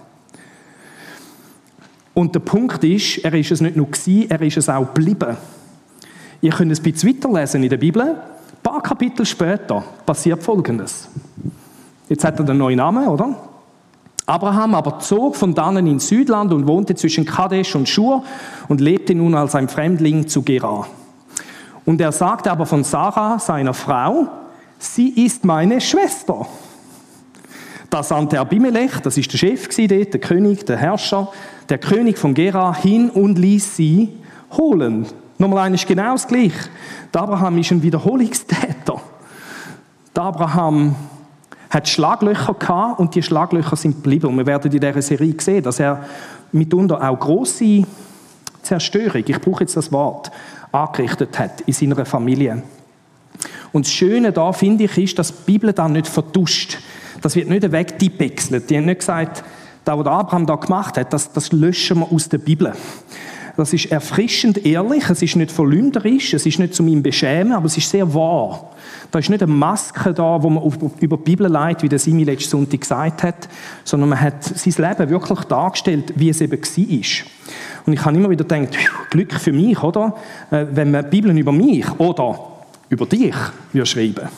Und 2.18 2.34
der 2.34 2.40
Punkt 2.40 2.82
ist, 2.82 3.18
er 3.18 3.32
ist 3.34 3.52
es 3.52 3.60
nicht 3.60 3.76
nur 3.76 3.86
gewesen, 3.86 4.28
er 4.28 4.42
ist 4.42 4.56
es 4.56 4.68
auch 4.68 4.92
geblieben. 4.92 5.36
Ihr 6.40 6.50
könnt 6.50 6.76
ein 6.76 6.82
bisschen 6.82 7.10
weiterlesen 7.10 7.62
in 7.62 7.70
der 7.70 7.76
Bibel. 7.76 8.02
Ein 8.02 8.16
paar 8.60 8.82
Kapitel 8.82 9.24
später 9.24 9.84
passiert 10.04 10.42
Folgendes. 10.42 11.08
Jetzt 12.08 12.24
hat 12.24 12.36
er 12.40 12.44
den 12.44 12.58
neuen 12.58 12.78
Namen, 12.78 13.06
oder? 13.06 13.36
Abraham 14.26 14.74
aber 14.74 14.98
zog 14.98 15.36
von 15.36 15.54
dannen 15.54 15.86
ins 15.86 16.08
Südland 16.08 16.52
und 16.52 16.66
wohnte 16.66 16.96
zwischen 16.96 17.24
Kadesh 17.24 17.76
und 17.76 17.88
Schur 17.88 18.24
und 18.66 18.80
lebte 18.80 19.14
nun 19.14 19.36
als 19.36 19.54
ein 19.54 19.68
Fremdling 19.68 20.26
zu 20.26 20.42
Gerar. 20.42 20.88
Und 21.84 22.00
er 22.00 22.10
sagte 22.10 22.50
aber 22.50 22.66
von 22.66 22.82
Sarah, 22.82 23.38
seiner 23.38 23.74
Frau, 23.74 24.26
sie 24.80 25.10
ist 25.24 25.44
meine 25.44 25.80
Schwester. 25.80 26.48
Da 27.90 28.02
sandte 28.02 28.40
Abimelech, 28.40 28.98
das 29.04 29.16
ist 29.16 29.32
der 29.32 29.38
Chef 29.38 29.68
dort, 29.68 30.12
der 30.12 30.20
König, 30.20 30.66
der 30.66 30.78
Herrscher, 30.78 31.30
der 31.68 31.78
König 31.78 32.18
von 32.18 32.34
Gera 32.34 32.74
hin 32.74 33.10
und 33.10 33.38
ließ 33.38 33.76
sie 33.76 34.10
holen. 34.52 35.06
Nochmal 35.38 35.66
eines 35.66 35.86
genau 35.86 36.12
das 36.12 36.26
Gleiche. 36.26 36.68
Der 37.12 37.22
Abraham 37.22 37.58
ist 37.58 37.70
ein 37.70 37.82
Wiederholungstäter. 37.82 39.00
Der 40.16 40.22
Abraham 40.22 40.96
hat 41.70 41.88
Schlaglöcher 41.88 42.54
gehabt 42.54 42.98
und 42.98 43.14
die 43.14 43.22
Schlaglöcher 43.22 43.76
sind 43.76 43.96
geblieben. 43.96 44.28
Und 44.28 44.38
wir 44.38 44.46
werden 44.46 44.72
in 44.72 44.80
dieser 44.80 45.02
Serie 45.02 45.34
sehen, 45.38 45.62
dass 45.62 45.78
er 45.78 46.04
mitunter 46.50 47.08
auch 47.08 47.18
große 47.18 47.84
Zerstörung, 48.62 49.22
ich 49.26 49.40
brauche 49.40 49.64
jetzt 49.64 49.76
das 49.76 49.92
Wort, 49.92 50.30
angerichtet 50.72 51.38
hat 51.38 51.60
in 51.62 51.72
seiner 51.72 52.04
Familie. 52.04 52.62
Und 53.72 53.86
das 53.86 53.92
Schöne 53.92 54.32
da 54.32 54.52
finde 54.52 54.84
ich 54.84 54.98
ist, 54.98 55.18
dass 55.18 55.28
die 55.28 55.52
Bibel 55.52 55.72
dann 55.72 55.92
nicht 55.92 56.08
vertuscht. 56.08 56.78
Das 57.20 57.36
wird 57.36 57.48
nicht 57.48 57.70
weggepixelt. 57.70 58.68
Die 58.70 58.76
haben 58.76 58.86
nicht 58.86 59.00
gesagt, 59.00 59.44
das, 59.88 59.98
was 59.98 60.06
Abraham 60.06 60.46
da 60.46 60.56
gemacht 60.56 60.98
hat, 60.98 61.12
das, 61.12 61.32
das 61.32 61.52
löschen 61.52 62.00
wir 62.00 62.12
aus 62.12 62.28
der 62.28 62.38
Bibel. 62.38 62.72
Das 63.56 63.72
ist 63.72 63.86
erfrischend 63.86 64.64
ehrlich, 64.64 65.10
es 65.10 65.20
ist 65.20 65.34
nicht 65.34 65.50
verleumderisch, 65.50 66.32
es 66.32 66.46
ist 66.46 66.60
nicht 66.60 66.74
zu 66.74 66.84
meinem 66.84 67.02
Beschämen, 67.02 67.52
aber 67.52 67.66
es 67.66 67.76
ist 67.76 67.90
sehr 67.90 68.14
wahr. 68.14 68.70
Da 69.10 69.18
ist 69.18 69.30
nicht 69.30 69.42
eine 69.42 69.52
Maske 69.52 70.14
da, 70.14 70.40
wo 70.40 70.48
man 70.48 70.62
über 71.00 71.16
die 71.16 71.22
Bibel 71.24 71.48
leitet, 71.48 71.82
wie 71.82 71.88
der 71.88 71.98
Simi 71.98 72.22
letzten 72.22 72.50
Sonntag 72.50 72.82
gesagt 72.82 73.24
hat, 73.24 73.48
sondern 73.82 74.10
man 74.10 74.20
hat 74.20 74.44
sein 74.44 74.74
Leben 74.76 75.10
wirklich 75.10 75.40
dargestellt, 75.40 76.12
wie 76.14 76.28
es 76.28 76.40
eben 76.40 76.52
war. 76.52 77.26
Und 77.86 77.92
ich 77.94 78.04
habe 78.04 78.16
immer 78.16 78.30
wieder 78.30 78.44
gedacht, 78.44 78.78
Glück 79.10 79.32
für 79.32 79.52
mich, 79.52 79.82
oder? 79.82 80.14
Äh, 80.52 80.66
wenn 80.70 80.92
man 80.92 81.04
die 81.04 81.20
Bibel 81.20 81.36
über 81.36 81.50
mich 81.50 81.90
oder 81.98 82.38
über 82.90 83.06
dich 83.06 83.34
würde 83.72 83.86
schreiben 83.86 84.28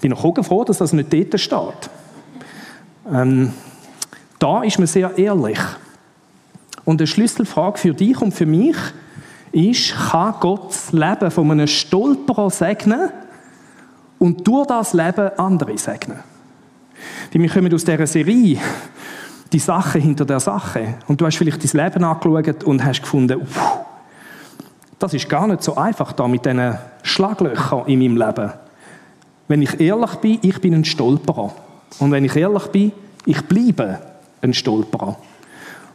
bin 0.00 0.12
ich 0.12 0.18
auch 0.18 0.44
froh, 0.44 0.64
dass 0.64 0.78
das 0.78 0.92
nicht 0.92 1.12
dort 1.12 1.40
steht. 1.40 1.90
Ähm, 3.12 3.52
da 4.38 4.62
ist 4.62 4.78
man 4.78 4.86
sehr 4.86 5.16
ehrlich. 5.16 5.58
Und 6.84 7.00
eine 7.00 7.06
Schlüsselfrage 7.06 7.78
für 7.78 7.94
dich 7.94 8.20
und 8.20 8.32
für 8.32 8.46
mich 8.46 8.76
ist, 9.52 9.94
kann 10.10 10.34
Gott 10.40 10.68
das 10.68 10.92
Leben 10.92 11.30
von 11.30 11.50
einem 11.50 11.66
Stolperer 11.66 12.50
segnen 12.50 13.10
und 14.18 14.46
durch 14.46 14.66
das 14.66 14.92
Leben 14.92 15.30
andere 15.36 15.76
segnen? 15.78 16.18
Wir 17.32 17.48
kommen 17.50 17.74
aus 17.74 17.84
dieser 17.84 18.06
Serie, 18.06 18.58
die 19.52 19.58
Sache 19.58 19.98
hinter 19.98 20.24
der 20.24 20.40
Sache. 20.40 20.94
Und 21.06 21.20
du 21.20 21.26
hast 21.26 21.36
vielleicht 21.36 21.62
dein 21.62 21.84
Leben 21.84 22.04
angeschaut 22.04 22.64
und 22.64 22.84
hast 22.84 23.02
gefunden, 23.02 23.42
uff, 23.42 23.60
das 24.98 25.12
ist 25.12 25.28
gar 25.28 25.46
nicht 25.46 25.62
so 25.62 25.76
einfach 25.76 26.12
da 26.12 26.26
mit 26.26 26.44
diesen 26.44 26.78
Schlaglöchern 27.02 27.86
in 27.86 27.98
meinem 27.98 28.16
Leben. 28.16 28.52
Wenn 29.48 29.62
ich 29.62 29.80
ehrlich 29.80 30.14
bin, 30.16 30.38
ich 30.42 30.60
bin 30.60 30.74
ein 30.74 30.84
Stolperer. 30.84 31.52
Und 31.98 32.10
wenn 32.10 32.24
ich 32.24 32.34
ehrlich 32.36 32.66
bin, 32.68 32.92
ich 33.26 33.42
bleibe 33.42 33.98
ein 34.46 34.54
Stolperer. 34.54 35.16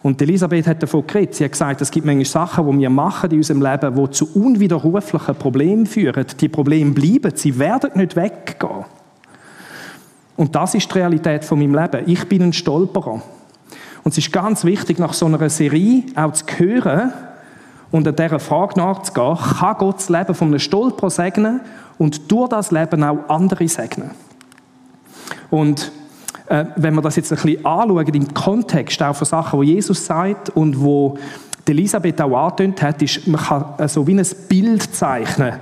Und 0.03 0.21
Elisabeth 0.21 0.65
hat 0.65 0.81
davon 0.81 1.05
geredet. 1.05 1.35
Sie 1.35 1.43
hat 1.43 1.51
gesagt, 1.51 1.81
es 1.81 1.91
gibt 1.91 2.05
manchmal 2.05 2.25
Sachen, 2.25 2.71
die 2.71 2.79
wir 2.79 2.89
machen 2.89 3.29
in 3.31 3.37
unserem 3.37 3.61
Leben, 3.61 3.95
die 3.95 4.11
zu 4.11 4.27
unwiderruflichen 4.33 5.35
Problemen 5.35 5.85
führen. 5.85 6.25
Die 6.39 6.49
Probleme 6.49 6.91
bleiben, 6.91 7.31
sie 7.35 7.57
werden 7.59 7.91
nicht 7.95 8.15
weggehen. 8.15 8.85
Und 10.37 10.55
das 10.55 10.73
ist 10.73 10.89
die 10.89 10.97
Realität 10.97 11.45
von 11.45 11.59
meinem 11.59 11.75
Leben. 11.75 12.03
Ich 12.07 12.27
bin 12.27 12.41
ein 12.41 12.53
Stolperer. 12.53 13.21
Und 14.03 14.11
es 14.11 14.17
ist 14.17 14.31
ganz 14.31 14.65
wichtig, 14.65 14.97
nach 14.97 15.13
so 15.13 15.27
einer 15.27 15.49
Serie 15.49 16.03
auch 16.15 16.33
zu 16.33 16.45
hören 16.57 17.13
und 17.91 18.07
an 18.07 18.15
dieser 18.15 18.39
Frage 18.39 18.79
nachzugehen, 18.79 19.37
kann 19.37 19.77
Gott 19.77 19.97
das 19.97 20.09
Leben 20.09 20.33
von 20.33 20.47
einem 20.47 20.59
Stolperer 20.59 21.11
segnen 21.11 21.61
und 21.99 22.31
durch 22.31 22.49
das 22.49 22.71
Leben 22.71 23.03
auch 23.03 23.29
andere 23.29 23.67
segnen. 23.67 24.11
Und 25.51 25.91
äh, 26.51 26.65
wenn 26.75 26.93
wir 26.93 27.01
das 27.01 27.15
jetzt 27.15 27.31
ein 27.31 27.37
bisschen 27.37 27.65
anschauen, 27.65 28.13
im 28.13 28.33
Kontext 28.33 29.01
auch 29.01 29.15
von 29.15 29.25
Sachen, 29.25 29.61
die 29.61 29.73
Jesus 29.73 30.05
sagt 30.05 30.49
und 30.49 30.81
wo 30.81 31.17
Elisabeth 31.65 32.19
auch 32.21 32.35
angetönt 32.35 32.81
hat, 32.81 33.01
ist, 33.01 33.25
man 33.25 33.41
kann 33.41 33.87
so 33.87 34.05
wie 34.05 34.19
ein 34.19 34.27
Bild 34.49 34.93
zeichnen 34.93 35.53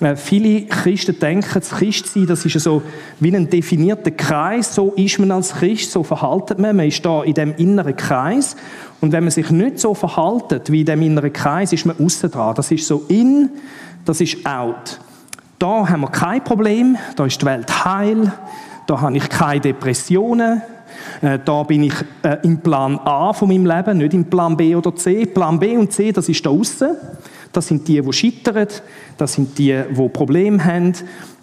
Äh, 0.00 0.16
viele 0.16 0.62
Christen 0.62 1.18
denken, 1.18 1.50
das 1.52 1.68
Christsein, 1.68 2.26
das 2.26 2.46
ist 2.46 2.58
so 2.60 2.80
wie 3.20 3.36
ein 3.36 3.50
definierter 3.50 4.10
Kreis. 4.10 4.74
So 4.74 4.94
ist 4.94 5.18
man 5.18 5.30
als 5.30 5.52
Christ, 5.52 5.92
so 5.92 6.02
verhaltet 6.02 6.58
man. 6.58 6.74
Man 6.74 6.88
ist 6.88 7.04
da 7.04 7.22
in 7.22 7.34
dem 7.34 7.54
inneren 7.56 7.94
Kreis. 7.94 8.56
Und 9.02 9.12
wenn 9.12 9.24
man 9.24 9.30
sich 9.30 9.50
nicht 9.50 9.78
so 9.78 9.92
verhaltet 9.92 10.72
wie 10.72 10.80
in 10.80 10.86
dem 10.86 11.02
inneren 11.02 11.34
Kreis, 11.34 11.74
ist 11.74 11.84
man 11.84 11.96
außen 12.02 12.30
dran. 12.30 12.54
Das 12.54 12.70
ist 12.70 12.86
so 12.86 13.04
in, 13.08 13.50
das 14.06 14.22
ist 14.22 14.46
out. 14.46 14.98
Da 15.58 15.86
haben 15.86 16.00
wir 16.00 16.10
kein 16.10 16.42
Problem. 16.42 16.96
Da 17.16 17.26
ist 17.26 17.42
die 17.42 17.44
Welt 17.44 17.84
heil. 17.84 18.32
Da 18.90 19.00
habe 19.00 19.16
ich 19.18 19.28
keine 19.28 19.60
Depressionen. 19.60 20.62
Äh, 21.22 21.38
da 21.44 21.62
bin 21.62 21.84
ich 21.84 21.94
äh, 22.24 22.38
im 22.42 22.58
Plan 22.58 22.98
A 23.04 23.32
von 23.32 23.46
meinem 23.46 23.64
Leben, 23.64 23.98
nicht 23.98 24.14
im 24.14 24.24
Plan 24.24 24.56
B 24.56 24.74
oder 24.74 24.96
C. 24.96 25.26
Plan 25.26 25.60
B 25.60 25.76
und 25.76 25.92
C, 25.92 26.10
das 26.10 26.28
ist 26.28 26.44
da 26.44 26.50
außen. 26.50 26.96
Das 27.52 27.68
sind 27.68 27.86
die, 27.86 28.02
die 28.02 28.12
scheitern. 28.12 28.66
Das 29.16 29.34
sind 29.34 29.56
die, 29.56 29.80
die 29.96 30.08
Probleme 30.08 30.64
haben, 30.64 30.92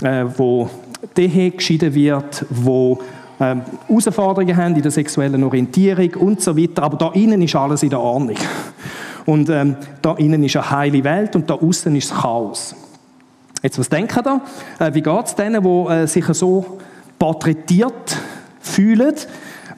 äh, 0.03 0.25
wo 0.35 0.69
Ehe 1.17 1.51
geschieden 1.51 1.95
wird, 1.95 2.45
wo 2.49 2.99
ähm, 3.39 3.61
Herausforderungen 3.87 4.57
haben 4.57 4.75
in 4.75 4.81
der 4.81 4.91
sexuellen 4.91 5.41
Orientierung 5.41 6.15
und 6.15 6.41
so 6.41 6.57
weiter. 6.57 6.83
Aber 6.83 6.97
da 6.97 7.11
innen 7.13 7.41
ist 7.41 7.55
alles 7.55 7.81
in 7.81 7.91
der 7.91 8.01
Ordnung. 8.01 8.35
Und 9.25 9.47
ähm, 9.47 9.77
da 10.01 10.15
innen 10.15 10.43
ist 10.43 10.57
eine 10.57 10.69
heile 10.69 11.01
Welt 11.01 11.33
und 11.37 11.49
da 11.49 11.53
außen 11.53 11.95
ist 11.95 12.13
Chaos. 12.13 12.75
Jetzt, 13.63 13.79
was 13.79 13.87
denken 13.87 14.21
da? 14.21 14.91
Wie 14.93 15.01
geht 15.01 15.25
es 15.25 15.33
denen, 15.33 15.63
die 15.63 16.07
sich 16.07 16.25
so 16.25 16.77
porträtiert 17.19 18.17
fühlen? 18.59 19.15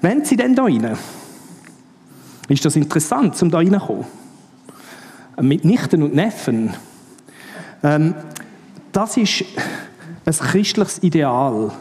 Wenn 0.01 0.25
sie 0.25 0.37
denn 0.37 0.55
da 0.55 0.63
rein? 0.63 0.97
Ist 2.47 2.65
das 2.65 2.75
interessant, 2.75 3.41
um 3.41 3.51
da 3.51 3.57
reinzukommen? 3.57 4.05
Mit 5.41 5.63
Nichten 5.63 6.03
und 6.03 6.15
Neffen. 6.15 6.73
Ähm, 7.83 8.13
das 8.91 9.17
ist 9.17 9.45
ein 10.25 10.33
christliches 10.33 11.01
Ideal, 11.01 11.71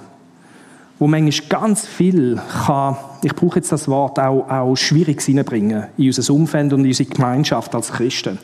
wo 0.99 1.07
manchmal 1.07 1.49
ganz 1.49 1.87
viel 1.87 2.41
kann, 2.67 2.97
ich 3.23 3.35
brauche 3.35 3.57
jetzt 3.57 3.73
das 3.73 3.89
Wort, 3.89 4.19
auch, 4.19 4.49
auch 4.49 4.77
schwierig 4.77 5.21
hineinbringen 5.23 5.87
in 5.97 6.07
unser 6.07 6.33
Umfeld 6.33 6.73
und 6.73 6.81
in 6.81 6.87
unsere 6.87 7.09
Gemeinschaft 7.09 7.75
als 7.75 7.93
Christen. 7.93 8.39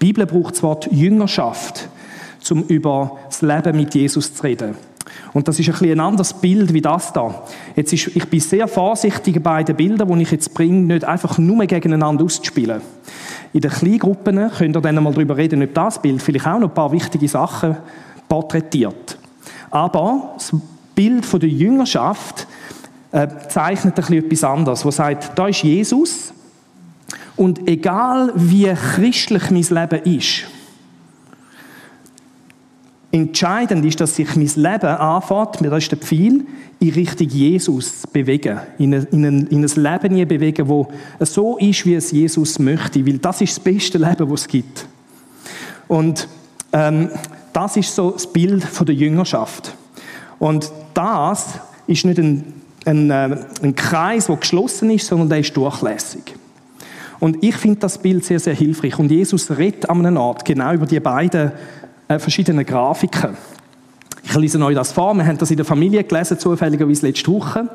Die 0.00 0.06
Bibel 0.06 0.26
braucht 0.26 0.54
das 0.54 0.62
Wort 0.62 0.90
Jüngerschaft, 0.92 1.88
um 2.50 2.62
über 2.64 3.18
das 3.26 3.42
Leben 3.42 3.76
mit 3.76 3.94
Jesus 3.94 4.34
zu 4.34 4.42
reden. 4.42 4.74
Und 5.32 5.48
das 5.48 5.58
ist 5.58 5.82
ein, 5.82 5.90
ein 5.90 6.00
anderes 6.00 6.34
Bild 6.34 6.72
wie 6.72 6.80
das 6.80 7.12
da. 7.12 7.42
Jetzt 7.76 7.92
ist, 7.92 8.08
ich 8.08 8.24
bin 8.26 8.40
sehr 8.40 8.68
vorsichtig 8.68 9.42
bei 9.42 9.62
den 9.62 9.76
Bildern, 9.76 10.08
die 10.16 10.22
ich 10.22 10.30
jetzt 10.30 10.54
bringe, 10.54 10.80
nicht 10.80 11.04
einfach 11.04 11.38
nur 11.38 11.64
gegeneinander 11.66 12.24
auszuspielen. 12.24 12.80
In 13.52 13.60
den 13.60 13.70
Kleingruppen 13.70 14.50
könnt 14.56 14.76
ihr 14.76 14.80
dann 14.80 15.02
mal 15.02 15.12
darüber 15.12 15.36
reden, 15.36 15.62
ob 15.62 15.74
das 15.74 16.00
Bild 16.00 16.22
vielleicht 16.22 16.46
auch 16.46 16.58
noch 16.58 16.68
ein 16.68 16.74
paar 16.74 16.92
wichtige 16.92 17.28
Sachen 17.28 17.76
porträtiert. 18.28 19.18
Aber 19.70 20.34
das 20.36 20.52
Bild 20.94 21.24
von 21.24 21.40
der 21.40 21.48
Jüngerschaft 21.48 22.46
äh, 23.10 23.28
zeichnet 23.48 23.98
ein 23.98 24.04
bisschen 24.04 24.24
etwas 24.24 24.44
anderes, 24.44 24.84
wo 24.84 24.90
sagt, 24.90 25.38
da 25.38 25.48
ist 25.48 25.62
Jesus 25.62 26.32
und 27.36 27.68
egal 27.68 28.32
wie 28.34 28.72
christlich 28.72 29.50
mein 29.50 29.62
Leben 29.62 30.02
ist, 30.16 30.44
Entscheidend 33.14 33.84
ist, 33.84 34.00
dass 34.00 34.16
sich 34.16 34.36
mein 34.36 34.46
Leben 34.46 34.86
anfängt, 34.86 35.58
das 35.60 35.82
ist 35.82 35.92
der 35.92 35.98
Pfeil, 35.98 36.40
in 36.80 36.88
Richtung 36.88 37.28
Jesus 37.28 38.06
bewegen. 38.10 38.58
In 38.78 38.94
ein, 38.94 39.06
in 39.12 39.24
ein, 39.26 39.46
in 39.48 39.62
ein 39.62 40.00
Leben 40.02 40.26
bewegen, 40.26 40.86
das 41.18 41.34
so 41.34 41.58
ist, 41.58 41.84
wie 41.84 41.94
es 41.94 42.10
Jesus 42.10 42.58
möchte. 42.58 43.06
Weil 43.06 43.18
das 43.18 43.42
ist 43.42 43.56
das 43.56 43.60
beste 43.60 43.98
Leben, 43.98 44.30
das 44.30 44.40
es 44.40 44.48
gibt. 44.48 44.86
Und 45.88 46.26
ähm, 46.72 47.10
das 47.52 47.76
ist 47.76 47.94
so 47.94 48.12
das 48.12 48.26
Bild 48.26 48.64
von 48.64 48.86
der 48.86 48.94
Jüngerschaft. 48.94 49.74
Und 50.38 50.72
das 50.94 51.60
ist 51.86 52.06
nicht 52.06 52.18
ein, 52.18 52.54
ein, 52.86 53.10
äh, 53.10 53.36
ein 53.62 53.76
Kreis, 53.76 54.26
der 54.26 54.36
geschlossen 54.36 54.88
ist, 54.88 55.06
sondern 55.06 55.28
der 55.28 55.40
ist 55.40 55.54
durchlässig. 55.54 56.34
Und 57.20 57.44
ich 57.44 57.56
finde 57.56 57.80
das 57.80 57.98
Bild 57.98 58.24
sehr, 58.24 58.40
sehr 58.40 58.54
hilfreich. 58.54 58.98
Und 58.98 59.10
Jesus 59.10 59.56
redet 59.56 59.88
an 59.90 60.04
einem 60.04 60.16
Ort 60.16 60.44
genau 60.46 60.72
über 60.72 60.86
die 60.86 60.98
beiden 60.98 61.52
äh, 62.12 62.18
verschiedene 62.18 62.64
Grafiken. 62.64 63.36
Ich 64.22 64.34
lese 64.34 64.62
euch 64.62 64.74
das 64.74 64.92
vor. 64.92 65.14
Wir 65.14 65.26
haben 65.26 65.38
das 65.38 65.50
in 65.50 65.56
der 65.56 65.66
Familie 65.66 66.04
gelesen, 66.04 66.38
zufälligerweise 66.38 67.06
letzte 67.06 67.32
Woche. 67.32 67.68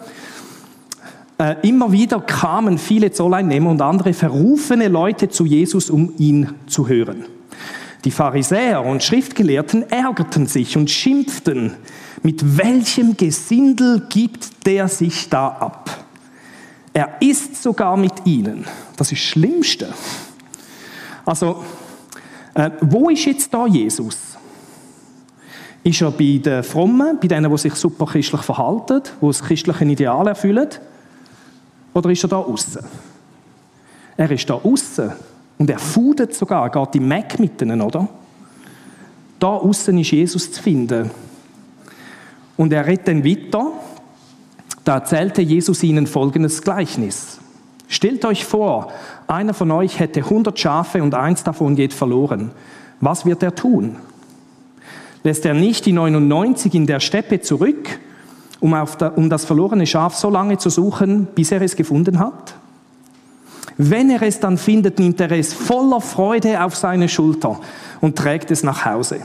Äh, 1.38 1.56
immer 1.68 1.92
wieder 1.92 2.20
kamen 2.22 2.78
viele 2.78 3.12
Zolleinnehmer 3.12 3.70
und 3.70 3.82
andere 3.82 4.14
verrufene 4.14 4.88
Leute 4.88 5.30
zu 5.30 5.46
Jesus, 5.46 5.90
um 5.90 6.14
ihn 6.18 6.50
zu 6.68 6.88
hören. 6.88 7.26
Die 8.06 8.12
Pharisäer 8.12 8.86
und 8.86 9.04
Schriftgelehrten 9.04 9.90
ärgerten 9.90 10.48
sich 10.48 10.78
und 10.78 10.90
schimpften, 10.90 11.74
mit 12.24 12.58
welchem 12.58 13.18
Gesindel 13.18 14.08
gibt 14.10 14.66
der 14.66 14.88
sich 14.88 15.30
da 15.30 15.48
ab? 15.48 16.06
Er 16.94 17.22
isst 17.22 17.62
sogar 17.62 17.98
mit 17.98 18.26
ihnen. 18.26 18.66
Das 18.96 19.12
ist 19.12 19.22
das 19.22 19.28
Schlimmste. 19.28 19.94
Also, 21.26 21.64
äh, 22.58 22.72
wo 22.82 23.10
ist 23.10 23.26
jetzt 23.26 23.54
da 23.54 23.68
Jesus? 23.68 24.36
Ist 25.84 26.02
er 26.02 26.10
bei 26.10 26.42
den 26.44 26.64
Frommen, 26.64 27.20
bei 27.22 27.28
denen, 27.28 27.52
die 27.52 27.58
sich 27.58 27.76
super 27.76 28.08
christlich 28.08 28.42
verhalten, 28.42 29.04
die 29.22 29.26
das 29.28 29.44
christliche 29.44 29.86
Ideal 29.86 30.28
erfüllen? 30.28 30.68
Oder 31.94 32.10
ist 32.10 32.24
er 32.24 32.30
da 32.30 32.38
außen? 32.38 32.84
Er 34.18 34.32
ist 34.32 34.50
da 34.50 34.56
außen 34.56 35.12
und 35.60 35.70
er 35.70 35.78
fudet 35.78 36.34
sogar, 36.34 36.72
geht 36.72 36.96
im 36.96 37.08
Mac 37.08 37.38
mit 37.38 37.62
ihnen, 37.62 37.80
oder? 37.80 38.08
Da 39.38 39.50
außen 39.50 39.96
ist 40.00 40.10
Jesus 40.10 40.52
zu 40.52 40.62
finden. 40.62 41.12
Und 42.56 42.74
er 42.74 42.88
redet 42.88 43.08
dann 43.08 43.24
weiter. 43.24 43.72
Da 44.84 44.96
erzählte 44.96 45.44
Jesus 45.44 45.84
ihnen 45.84 46.08
folgendes 46.08 46.60
Gleichnis. 46.60 47.40
Stellt 47.88 48.26
euch 48.26 48.46
vor, 48.46 48.92
einer 49.28 49.54
von 49.54 49.72
euch 49.72 50.00
hätte 50.00 50.22
100 50.22 50.60
Schafe 50.60 51.02
und 51.02 51.16
eins 51.16 51.44
davon 51.44 51.76
geht 51.76 51.94
verloren. 51.94 52.52
Was 53.00 53.26
wird 53.26 53.44
er 53.44 53.56
tun? 53.56 53.96
Lässt 55.24 55.46
er 55.46 55.54
nicht 55.54 55.86
die 55.86 55.94
99 55.94 56.74
in 56.74 56.86
der 56.86 57.00
Steppe 57.00 57.42
zurück, 57.42 58.00
um, 58.60 58.76
der, 59.00 59.18
um 59.18 59.30
das 59.30 59.46
verlorene 59.46 59.86
Schaf 59.86 60.16
so 60.16 60.30
lange 60.30 60.58
zu 60.58 60.70
suchen, 60.70 61.28
bis 61.34 61.52
er 61.52 61.62
es 61.62 61.76
gefunden 61.76 62.20
hat? 62.20 62.56
Wenn 63.78 64.10
er 64.10 64.22
es 64.24 64.40
dann 64.40 64.58
findet, 64.58 65.00
nimmt 65.00 65.20
er 65.22 65.32
es 65.32 65.54
voller 65.54 66.02
Freude 66.02 66.64
auf 66.64 66.76
seine 66.76 67.08
Schulter 67.08 67.60
und 68.02 68.18
trägt 68.18 68.52
es 68.52 68.64
nach 68.64 68.86
Hause. 68.86 69.20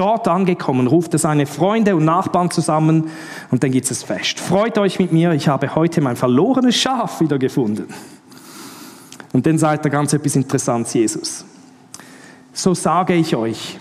Dort 0.00 0.28
angekommen, 0.28 0.86
ruft 0.86 1.12
er 1.12 1.18
seine 1.18 1.44
Freunde 1.44 1.94
und 1.94 2.06
Nachbarn 2.06 2.50
zusammen 2.50 3.10
und 3.50 3.62
dann 3.62 3.70
gibt 3.70 3.90
es 3.90 4.02
Fest. 4.02 4.40
Freut 4.40 4.78
euch 4.78 4.98
mit 4.98 5.12
mir, 5.12 5.32
ich 5.32 5.46
habe 5.46 5.74
heute 5.74 6.00
mein 6.00 6.16
verlorenes 6.16 6.74
Schaf 6.74 7.20
wieder 7.20 7.38
gefunden. 7.38 7.84
Und 9.34 9.44
dann 9.44 9.58
sagt 9.58 9.84
er 9.84 9.90
ganz 9.90 10.14
etwas 10.14 10.36
Interessantes, 10.36 10.94
Jesus. 10.94 11.44
So 12.54 12.72
sage 12.72 13.12
ich 13.12 13.36
euch, 13.36 13.78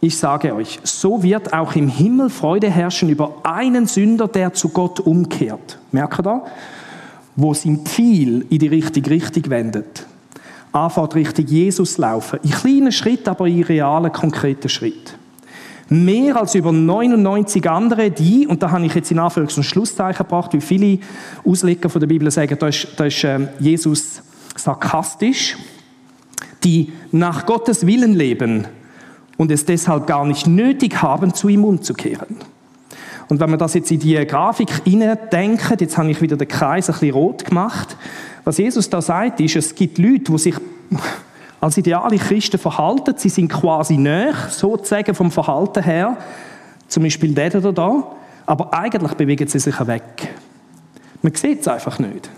ich 0.00 0.16
sage 0.16 0.54
euch, 0.54 0.80
so 0.84 1.22
wird 1.22 1.52
auch 1.52 1.76
im 1.76 1.88
Himmel 1.88 2.30
Freude 2.30 2.70
herrschen 2.70 3.10
über 3.10 3.34
einen 3.42 3.86
Sünder, 3.86 4.26
der 4.26 4.54
zu 4.54 4.70
Gott 4.70 5.00
umkehrt. 5.00 5.78
Merkt 5.92 6.20
ihr 6.20 6.22
da? 6.22 6.44
Wo 7.36 7.52
sein 7.52 7.80
Pfeil 7.84 8.46
in 8.48 8.58
die 8.58 8.68
richtige 8.68 9.10
Richtung 9.10 9.50
wendet. 9.50 10.06
Anfahrt 10.72 11.14
richtig 11.14 11.50
Jesus 11.50 11.98
laufen. 11.98 12.38
In 12.42 12.52
kleinen 12.52 12.90
Schritt, 12.90 13.28
aber 13.28 13.46
in 13.46 13.64
realen, 13.64 14.10
konkreten 14.10 14.70
Schritt. 14.70 15.18
Mehr 15.90 16.36
als 16.36 16.54
über 16.54 16.70
99 16.70 17.68
andere, 17.68 18.10
die, 18.10 18.46
und 18.46 18.62
da 18.62 18.70
habe 18.70 18.84
ich 18.84 18.94
jetzt 18.94 19.10
in 19.10 19.18
Anführungs- 19.18 19.56
und 19.56 19.62
Schlusszeichen 19.62 20.18
gebracht, 20.18 20.52
wie 20.52 20.60
viele 20.60 20.98
Ausleger 21.46 21.88
von 21.88 22.00
der 22.00 22.08
Bibel 22.08 22.30
sagen, 22.30 22.56
da 22.58 22.68
ist, 22.68 22.88
da 22.96 23.06
ist 23.06 23.24
äh, 23.24 23.48
Jesus 23.58 24.22
sarkastisch, 24.54 25.56
die 26.64 26.92
nach 27.10 27.46
Gottes 27.46 27.86
Willen 27.86 28.14
leben 28.14 28.66
und 29.38 29.50
es 29.50 29.64
deshalb 29.64 30.06
gar 30.06 30.26
nicht 30.26 30.46
nötig 30.46 31.00
haben, 31.00 31.32
zu 31.32 31.48
ihm 31.48 31.64
umzukehren. 31.64 32.36
Und 33.28 33.40
wenn 33.40 33.50
wir 33.50 33.56
das 33.56 33.74
jetzt 33.74 33.90
in 33.90 34.00
die 34.00 34.14
Grafik 34.26 34.84
denken, 34.84 35.76
jetzt 35.78 35.98
habe 35.98 36.10
ich 36.10 36.20
wieder 36.20 36.36
den 36.36 36.48
Kreis 36.48 36.88
ein 36.88 36.94
bisschen 36.94 37.12
rot 37.12 37.44
gemacht, 37.44 37.96
was 38.44 38.58
Jesus 38.58 38.88
da 38.90 39.00
sagt, 39.00 39.40
ist, 39.40 39.56
es 39.56 39.74
gibt 39.74 39.98
Leute, 39.98 40.32
die 40.32 40.38
sich 40.38 40.54
als 41.60 41.76
ideale 41.76 42.18
Christen 42.18 42.58
verhalten, 42.58 43.14
sie 43.16 43.28
sind 43.28 43.48
quasi 43.48 43.96
näher, 43.96 44.34
sozusagen 44.48 45.14
vom 45.14 45.30
Verhalten 45.30 45.82
her, 45.82 46.16
zum 46.86 47.02
Beispiel 47.02 47.34
der 47.34 47.54
oder 47.56 47.72
da, 47.72 48.04
aber 48.46 48.72
eigentlich 48.72 49.14
bewegen 49.14 49.48
sie 49.48 49.58
sich 49.58 49.86
weg. 49.86 50.34
Man 51.20 51.34
sieht 51.34 51.60
es 51.60 51.68
einfach 51.68 51.98
nicht. 51.98 52.30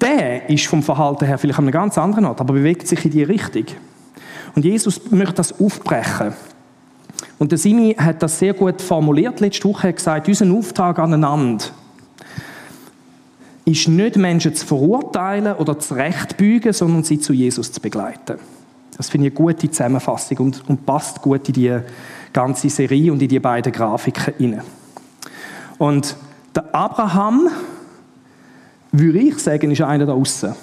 Der 0.00 0.48
ist 0.48 0.66
vom 0.66 0.82
Verhalten 0.82 1.26
her 1.26 1.38
vielleicht 1.38 1.58
an 1.58 1.64
einem 1.64 1.72
ganz 1.72 1.98
anderen 1.98 2.24
Ort, 2.24 2.40
aber 2.40 2.54
bewegt 2.54 2.86
sich 2.86 3.04
in 3.04 3.10
die 3.10 3.22
Richtung. 3.22 3.66
Und 4.54 4.64
Jesus 4.64 5.10
möchte 5.10 5.34
das 5.34 5.60
aufbrechen. 5.60 6.32
Und 7.38 7.50
der 7.50 7.58
Simi 7.58 7.94
hat 7.94 8.22
das 8.22 8.38
sehr 8.38 8.54
gut 8.54 8.80
formuliert 8.80 9.40
letzte 9.40 9.68
Woche. 9.68 9.86
Er 9.86 9.88
hat 9.90 9.96
gesagt, 9.96 10.28
unser 10.28 10.52
Auftrag 10.52 10.98
aneinander 10.98 11.64
ist 13.64 13.88
nicht 13.88 14.16
Menschen 14.16 14.54
zu 14.54 14.66
verurteilen 14.66 15.54
oder 15.54 15.78
zu 15.78 15.94
rechtbügen, 15.94 16.72
sondern 16.72 17.04
sie 17.04 17.20
zu 17.20 17.32
Jesus 17.32 17.70
zu 17.72 17.80
begleiten. 17.80 18.38
Das 18.96 19.08
finde 19.08 19.28
ich 19.28 19.32
eine 19.32 19.44
gute 19.44 19.70
Zusammenfassung 19.70 20.38
und, 20.38 20.68
und 20.68 20.84
passt 20.84 21.22
gut 21.22 21.48
in 21.48 21.54
die 21.54 21.78
ganze 22.32 22.68
Serie 22.68 23.12
und 23.12 23.22
in 23.22 23.28
die 23.28 23.38
beiden 23.38 23.72
Grafiken 23.72 24.34
hinein. 24.36 24.62
Und 25.78 26.16
der 26.54 26.74
Abraham, 26.74 27.48
würde 28.90 29.18
ich 29.18 29.38
sagen, 29.38 29.70
ist 29.70 29.80
einer 29.80 30.06
da 30.06 30.12
außen. 30.12 30.50
Wir 30.50 30.56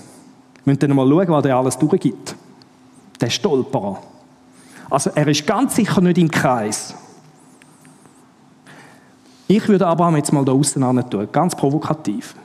müssen 0.66 0.80
dann 0.80 0.96
mal 0.96 1.08
schauen, 1.08 1.30
was 1.30 1.46
er 1.46 1.58
alles 1.58 1.78
durchgibt. 1.78 2.36
Der 3.20 3.30
Stolperer. 3.30 4.02
Also 4.90 5.12
er 5.14 5.28
ist 5.28 5.46
ganz 5.46 5.76
sicher 5.76 6.02
nicht 6.02 6.18
im 6.18 6.30
Kreis. 6.30 6.94
Ich 9.48 9.68
würde 9.68 9.88
Abraham 9.88 10.18
jetzt 10.18 10.32
mal 10.32 10.46
da 10.46 10.52
außen 10.52 11.10
tun, 11.10 11.28
ganz 11.32 11.56
provokativ. 11.56 12.36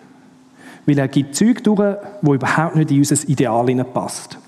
Weil 0.86 0.98
er 0.98 1.08
gibt 1.08 1.34
Zeug 1.34 1.64
durch, 1.64 1.96
wo 2.22 2.34
überhaupt 2.34 2.76
nicht 2.76 2.90
in 2.90 2.98
unser 2.98 3.28
Ideal 3.28 3.84
passt. 3.84 4.38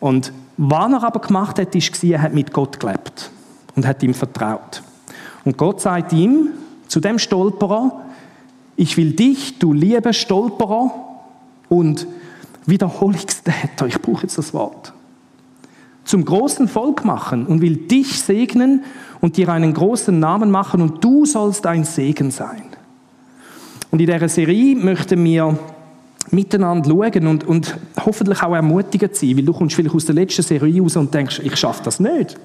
Und 0.00 0.32
was 0.56 0.92
er 0.92 1.02
aber 1.02 1.20
gemacht 1.20 1.58
hat, 1.58 1.74
ist, 1.74 2.02
er 2.04 2.22
hat 2.22 2.34
mit 2.34 2.52
Gott 2.52 2.78
gelebt 2.78 3.30
und 3.74 3.86
hat 3.86 4.02
ihm 4.02 4.14
vertraut. 4.14 4.82
Und 5.44 5.56
Gott 5.56 5.80
sagt 5.80 6.12
ihm, 6.12 6.50
zu 6.88 7.00
dem 7.00 7.18
Stolperer, 7.18 8.02
ich 8.76 8.96
will 8.96 9.12
dich, 9.12 9.58
du 9.58 9.72
lieber 9.72 10.12
Stolperer 10.12 10.90
und 11.68 12.06
Wiederholungstäter, 12.66 13.86
ich 13.86 14.00
brauche 14.00 14.22
jetzt 14.22 14.38
das 14.38 14.54
Wort, 14.54 14.92
zum 16.04 16.24
großen 16.24 16.68
Volk 16.68 17.04
machen 17.04 17.46
und 17.46 17.60
will 17.60 17.76
dich 17.76 18.20
segnen 18.20 18.84
und 19.20 19.36
dir 19.36 19.48
einen 19.48 19.72
großen 19.72 20.18
Namen 20.18 20.50
machen 20.50 20.82
und 20.82 21.02
du 21.02 21.24
sollst 21.24 21.66
ein 21.66 21.84
Segen 21.84 22.30
sein. 22.30 22.73
Und 23.94 24.00
in 24.00 24.06
dieser 24.08 24.28
Serie 24.28 24.74
möchten 24.74 25.22
wir 25.22 25.56
miteinander 26.30 26.90
schauen 26.90 27.28
und, 27.28 27.44
und 27.44 27.78
hoffentlich 28.04 28.42
auch 28.42 28.52
ermutigend 28.52 29.14
sein, 29.14 29.36
weil 29.36 29.44
du 29.44 29.52
kommst 29.52 29.76
vielleicht 29.76 29.94
aus 29.94 30.04
der 30.04 30.16
letzten 30.16 30.42
Serie 30.42 30.82
raus 30.82 30.96
und 30.96 31.14
denkst, 31.14 31.40
ich 31.44 31.54
schaffe 31.54 31.84
das 31.84 32.00
nicht. 32.00 32.36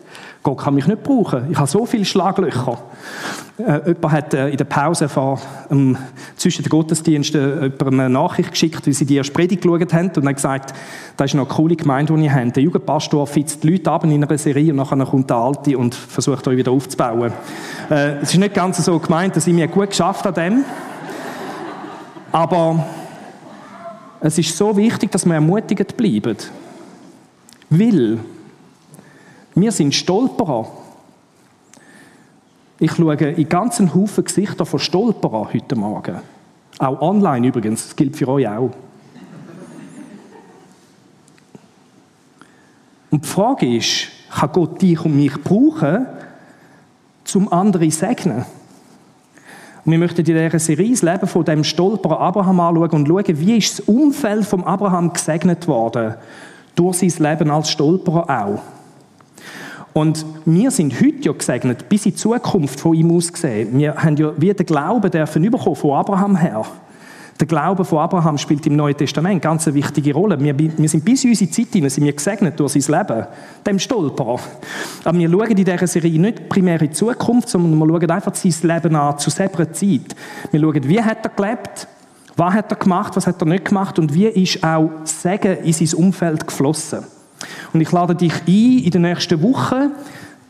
Gott 0.44 0.60
kann 0.60 0.76
mich 0.76 0.86
nicht 0.86 1.02
brauchen. 1.02 1.48
Ich 1.50 1.58
habe 1.58 1.68
so 1.68 1.88
viele 1.88 2.06
Schlaglöcher. 2.06 2.78
Äh, 3.58 3.80
jemand 3.88 4.12
hat 4.12 4.34
äh, 4.36 4.50
in 4.50 4.58
der 4.58 4.66
Pause 4.66 5.10
vor, 5.10 5.42
ähm, 5.72 5.98
zwischen 6.38 6.62
den 6.62 6.70
Gottesdiensten 6.70 7.74
äh, 7.80 7.84
eine 7.84 8.12
Nachricht 8.12 8.52
geschickt, 8.52 8.86
wie 8.86 8.94
sie 8.94 9.08
die 9.08 9.16
erste 9.16 9.34
Predigt 9.34 9.64
geschaut 9.64 9.92
haben 9.92 10.12
und 10.16 10.28
hat 10.28 10.36
gesagt, 10.36 10.76
das 11.18 11.32
ist 11.32 11.36
eine 11.36 11.48
coole 11.48 11.76
Gemeinde, 11.76 12.14
die 12.14 12.26
ihr 12.26 12.32
habt. 12.36 12.58
Der 12.58 12.62
Jugendpastor 12.62 13.26
fitzt 13.26 13.64
die 13.64 13.72
Leute 13.72 13.90
ab 13.90 14.04
in 14.04 14.14
einer 14.14 14.38
Serie 14.38 14.70
und 14.70 14.78
nachher 14.78 15.04
kommt 15.04 15.32
der 15.32 15.38
Alte 15.38 15.76
und 15.80 15.96
versucht 15.96 16.48
euch 16.48 16.58
wieder 16.58 16.72
aufzubauen. 16.72 17.34
Äh, 17.90 18.18
es 18.22 18.34
ist 18.34 18.38
nicht 18.38 18.54
ganz 18.54 18.86
so 18.86 19.00
gemeint, 19.00 19.36
dass 19.36 19.48
ich 19.48 19.54
mir 19.56 19.68
gut 19.68 19.90
geschafft 19.90 20.28
an 20.28 20.36
dem. 20.36 20.66
Aber 22.32 22.86
es 24.20 24.38
ist 24.38 24.56
so 24.56 24.76
wichtig, 24.76 25.12
dass 25.12 25.26
wir 25.26 25.34
ermutigend 25.34 25.96
bleiben. 25.98 26.38
Weil 27.70 28.20
wir 29.56 29.72
sind 29.72 29.96
Stolperer. 29.96 30.68
Ich 32.80 32.92
schaue 32.94 33.16
in 33.16 33.50
ganzen 33.50 33.94
Haufen 33.94 34.24
Gesichter 34.24 34.66
von 34.66 34.80
Stolperer 34.80 35.50
heute 35.54 35.76
Morgen. 35.76 36.20
Auch 36.78 37.02
online 37.02 37.48
übrigens, 37.48 37.88
das 37.88 37.96
gilt 37.96 38.16
für 38.16 38.28
euch 38.28 38.48
auch. 38.48 38.72
Und 43.12 43.26
die 43.26 43.28
Frage 43.28 43.76
ist, 43.76 44.08
kann 44.30 44.52
Gott 44.52 44.82
dich 44.82 45.04
und 45.04 45.16
mich 45.16 45.34
brauchen, 45.44 46.06
zum 47.24 47.52
anderen 47.52 47.92
segnen? 47.92 48.46
Und 49.86 49.92
wir 49.92 50.00
möchten 50.00 50.20
in 50.20 50.26
dieser 50.26 50.60
Serie 50.60 50.92
das 50.92 51.02
Leben 51.02 51.28
von 51.28 51.46
dem 51.46 51.64
Stolperer 51.64 52.20
Abraham 52.20 52.60
anschauen 52.60 52.92
und 52.92 53.08
schauen, 53.08 53.40
wie 53.40 53.58
ist 53.58 53.80
das 53.80 53.88
Umfeld 53.88 54.46
von 54.46 54.64
Abraham 54.64 55.14
gesegnet 55.14 55.68
worden 55.68 56.16
durch 56.76 56.98
sein 56.98 57.32
Leben 57.32 57.50
als 57.52 57.70
Stolperer 57.70 58.30
auch. 58.30 58.62
Und 59.94 60.26
wir 60.46 60.72
sind 60.72 60.94
heute 61.02 61.22
ja 61.22 61.32
gesegnet, 61.32 61.90
bis 61.90 62.06
in 62.06 62.12
die 62.12 62.18
Zukunft 62.18 62.80
von 62.80 62.94
ihm 62.94 63.12
aus 63.12 63.34
gesehen. 63.34 63.78
Wir 63.78 63.96
haben 63.96 64.16
ja 64.18 64.32
wie 64.38 64.54
den 64.54 64.66
Glauben 64.66 65.10
dürfen 65.10 65.52
von 65.52 65.92
Abraham 65.92 66.36
her. 66.36 66.64
Der 67.40 67.48
Glaube 67.48 67.86
von 67.86 68.00
Abraham 68.00 68.38
spielt 68.38 68.68
im 68.68 68.76
Neuen 68.76 68.98
Testament 68.98 69.42
ganz 69.42 69.66
eine 69.66 69.76
wichtige 69.76 70.14
Rolle. 70.14 70.38
Wir, 70.42 70.60
wir 70.60 70.90
sind 70.90 71.06
bis 71.06 71.24
in 71.24 71.30
unsere 71.30 71.50
Zeit 71.50 71.68
hinein, 71.72 71.90
sind 71.90 72.04
wir 72.04 72.12
gesegnet 72.12 72.60
durch 72.60 72.74
sein 72.74 73.00
Leben, 73.00 73.28
dem 73.66 73.80
Stolperer. 73.80 74.40
Aber 75.06 75.18
wir 75.18 75.30
schauen 75.30 75.52
in 75.52 75.56
dieser 75.56 75.88
Serie 75.88 76.20
nicht 76.20 76.50
primär 76.50 76.82
in 76.82 76.90
die 76.90 76.94
Zukunft, 76.94 77.48
sondern 77.48 77.80
wir 77.80 77.88
schauen 77.88 78.12
einfach 78.12 78.36
sein 78.36 78.54
Leben 78.62 78.96
an, 78.96 79.18
zu 79.18 79.30
selber 79.30 79.72
Zeit. 79.72 80.16
Wir 80.52 80.60
schauen, 80.60 80.84
wie 80.84 81.02
hat 81.02 81.26
er 81.26 81.30
gelebt, 81.30 81.88
was 82.36 82.54
hat 82.54 82.72
er 82.74 82.78
gemacht, 82.78 83.16
was 83.16 83.26
hat 83.26 83.42
er 83.42 83.46
nicht 83.46 83.66
gemacht 83.66 83.98
und 84.00 84.14
wie 84.14 84.28
ist 84.28 84.62
auch 84.62 84.90
Segen 85.06 85.64
in 85.64 85.72
sein 85.72 85.98
Umfeld 85.98 86.46
geflossen. 86.46 87.06
Und 87.72 87.80
ich 87.80 87.92
lade 87.94 88.16
dich 88.16 88.34
ein, 88.34 88.84
in 88.84 88.92
den 88.92 89.04
nächsten 89.04 89.42
Wochen, 89.42 89.92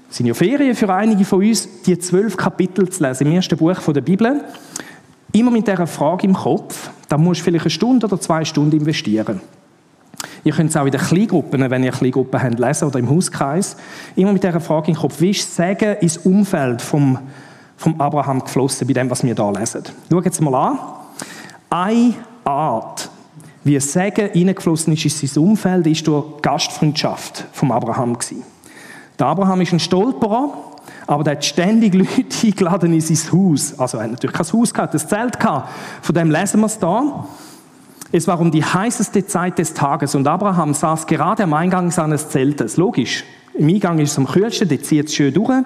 sind 0.10 0.26
ja 0.26 0.34
Ferien 0.34 0.76
für 0.76 0.92
einige 0.92 1.24
von 1.24 1.46
uns, 1.46 1.84
die 1.84 2.00
zwölf 2.00 2.36
Kapitel 2.36 2.90
zu 2.90 3.04
lesen 3.04 3.28
im 3.28 3.34
ersten 3.34 3.58
Buch 3.58 3.80
der 3.94 4.02
Bibel. 4.02 4.44
Immer 5.32 5.52
mit 5.52 5.68
dieser 5.68 5.88
Frage 5.88 6.26
im 6.26 6.34
Kopf, 6.34 6.90
da 7.08 7.18
musst 7.18 7.42
du 7.42 7.46
vielleicht 7.46 7.66
eine 7.66 7.72
Stunde 7.72 8.08
oder 8.08 8.20
zwei 8.20 8.44
Stunden 8.46 8.78
investieren. 8.78 9.42
Ihr 10.44 10.54
könnt 10.54 10.70
es 10.70 10.78
auch 10.78 10.86
in 10.86 10.92
den 10.92 11.02
Kleingruppen, 11.02 11.70
wenn 11.70 11.84
ihr 11.84 11.92
Kleingruppen 11.92 12.42
habt, 12.42 12.60
lesen 12.60 12.88
oder 12.88 13.00
im 13.00 13.10
Hauskreis. 13.10 13.78
Immer 14.16 14.34
mit 14.34 14.44
dieser 14.44 14.60
Frage 14.60 14.92
im 14.92 14.98
Kopf, 14.98 15.20
wie 15.22 15.32
ist 15.32 15.56
Segen 15.56 15.98
ins 15.98 16.18
Umfeld 16.18 16.82
vom, 16.82 17.20
vom 17.78 18.00
Abraham 18.02 18.40
geflossen, 18.40 18.88
bei 18.88 18.94
dem, 18.94 19.10
was 19.10 19.24
wir 19.24 19.36
hier 19.36 19.52
lesen. 19.52 19.84
Schaut 20.10 20.26
jetzt 20.26 20.42
mal 20.42 20.56
an. 20.56 20.80
Eine 21.70 22.14
Art, 22.44 23.10
wie 23.64 23.80
Segen 23.80 24.30
hineingeflossen 24.32 24.94
ist 24.94 25.06
in 25.06 25.28
sein 25.28 25.44
Umfeld, 25.44 25.88
ist 25.88 26.08
durch 26.08 26.42
Gastfreundschaft 26.42 27.46
vom 27.52 27.72
Abraham 27.72 28.18
gewesen. 28.18 28.44
Der 29.20 29.28
Abraham 29.28 29.62
ist 29.62 29.74
ein 29.74 29.80
Stolperer, 29.80 30.54
aber 31.08 31.24
der 31.24 31.34
hat 31.34 31.46
ständig 31.46 31.94
Leute 31.94 32.26
eingeladen 32.44 32.94
in 32.94 33.02
sein 33.02 33.32
Haus. 33.32 33.78
Also 33.78 33.98
er 33.98 34.04
hat 34.04 34.12
natürlich 34.12 34.36
kein 34.36 34.52
Haus 34.52 34.74
gehabt, 34.74 34.94
ein 34.94 35.00
Zelt 35.00 35.40
gehabt. 35.40 35.70
Von 36.02 36.16
dem 36.16 36.32
lesen 36.32 36.60
wir 36.60 36.68
es 36.68 36.80
da. 36.80 37.28
Es 38.12 38.28
war 38.28 38.40
um 38.40 38.50
die 38.50 38.64
heißeste 38.64 39.26
Zeit 39.28 39.60
des 39.60 39.74
Tages 39.74 40.16
und 40.16 40.28
Abraham 40.28 40.74
saß 40.74 41.06
gerade 41.06 41.44
am 41.44 41.54
Eingang 41.54 41.92
seines 41.92 42.30
Zeltes. 42.30 42.78
Logisch. 42.78 43.24
Im 43.54 43.68
Eingang 43.68 44.00
ist 44.00 44.12
es 44.12 44.18
am 44.18 44.26
kühlsten, 44.26 44.68
der 44.68 44.82
zieht 44.82 45.08
es 45.08 45.14
schön 45.14 45.34
durch 45.34 45.64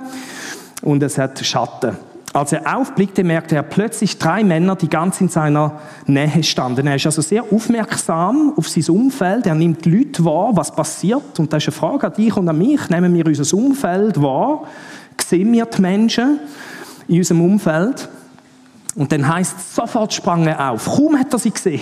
und 0.81 1.01
es 1.03 1.17
hat 1.17 1.39
Schatten. 1.45 1.97
Als 2.33 2.51
er 2.51 2.75
aufblickte, 2.75 3.23
merkte 3.23 3.55
er 3.55 3.61
plötzlich 3.61 4.17
drei 4.17 4.43
Männer, 4.43 4.75
die 4.75 4.89
ganz 4.89 5.21
in 5.21 5.29
seiner 5.29 5.79
Nähe 6.07 6.43
standen. 6.43 6.87
Er 6.87 6.95
ist 6.95 7.05
also 7.05 7.21
sehr 7.21 7.43
aufmerksam 7.43 8.53
auf 8.57 8.67
sein 8.67 8.83
Umfeld. 8.89 9.45
Er 9.45 9.53
nimmt 9.53 9.85
Leute 9.85 10.25
wahr, 10.25 10.49
was 10.53 10.75
passiert. 10.75 11.39
Und 11.39 11.53
das 11.53 11.61
ist 11.61 11.69
eine 11.69 11.77
Frage 11.77 12.07
an 12.07 12.13
dich 12.13 12.35
und 12.35 12.49
an 12.49 12.57
mich. 12.57 12.89
Nehmen 12.89 13.13
wir 13.13 13.27
unser 13.27 13.55
Umfeld 13.55 14.19
wahr? 14.19 14.63
Sehen 15.23 15.51
wir 15.51 15.65
die 15.65 15.81
Menschen 15.81 16.39
in 17.07 17.17
unserem 17.17 17.41
Umfeld. 17.41 18.09
Und 18.95 19.11
dann 19.11 19.27
heißt 19.27 19.57
es, 19.57 19.75
sofort 19.75 20.13
sprang 20.13 20.45
er 20.45 20.71
auf. 20.71 20.85
Kaum 20.85 21.17
hat 21.17 21.33
er 21.33 21.39
sie 21.39 21.51
gesehen. 21.51 21.81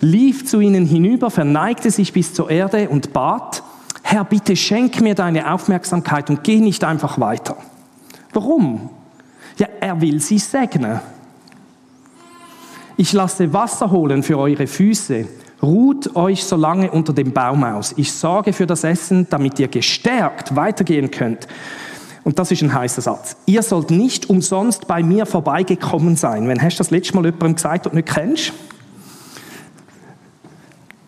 Lief 0.00 0.46
zu 0.46 0.60
ihnen 0.60 0.86
hinüber, 0.86 1.30
verneigte 1.30 1.90
sich 1.90 2.12
bis 2.12 2.32
zur 2.34 2.50
Erde 2.50 2.88
und 2.88 3.12
bat, 3.12 3.62
Herr, 4.02 4.24
bitte 4.24 4.56
schenk 4.56 5.00
mir 5.00 5.14
deine 5.14 5.52
Aufmerksamkeit 5.52 6.30
und 6.30 6.42
geh 6.42 6.60
nicht 6.60 6.82
einfach 6.84 7.20
weiter. 7.20 7.56
Warum? 8.32 8.90
Ja, 9.56 9.68
er 9.80 10.00
will 10.00 10.20
sie 10.20 10.38
segnen. 10.38 11.00
Ich 12.96 13.12
lasse 13.12 13.52
Wasser 13.52 13.90
holen 13.90 14.22
für 14.22 14.38
eure 14.38 14.66
Füße. 14.66 15.26
Ruht 15.62 16.16
euch 16.16 16.44
so 16.44 16.56
lange 16.56 16.90
unter 16.90 17.12
dem 17.12 17.32
Baum 17.32 17.62
aus. 17.64 17.94
Ich 17.96 18.12
sorge 18.12 18.52
für 18.52 18.66
das 18.66 18.84
Essen, 18.84 19.26
damit 19.28 19.58
ihr 19.58 19.68
gestärkt 19.68 20.56
weitergehen 20.56 21.10
könnt. 21.10 21.46
Und 22.24 22.38
das 22.38 22.50
ist 22.50 22.62
ein 22.62 22.72
heißer 22.72 23.00
Satz. 23.00 23.36
Ihr 23.46 23.62
sollt 23.62 23.90
nicht 23.90 24.28
umsonst 24.28 24.86
bei 24.86 25.02
mir 25.02 25.26
vorbeigekommen 25.26 26.16
sein. 26.16 26.46
Wenn 26.48 26.62
hast 26.62 26.76
du 26.76 26.78
das 26.78 26.90
letzte 26.90 27.14
Mal 27.14 27.24
jemandem 27.24 27.54
gesagt, 27.54 27.86
du 27.86 27.90
nicht 27.90 28.08
kennst? 28.08 28.52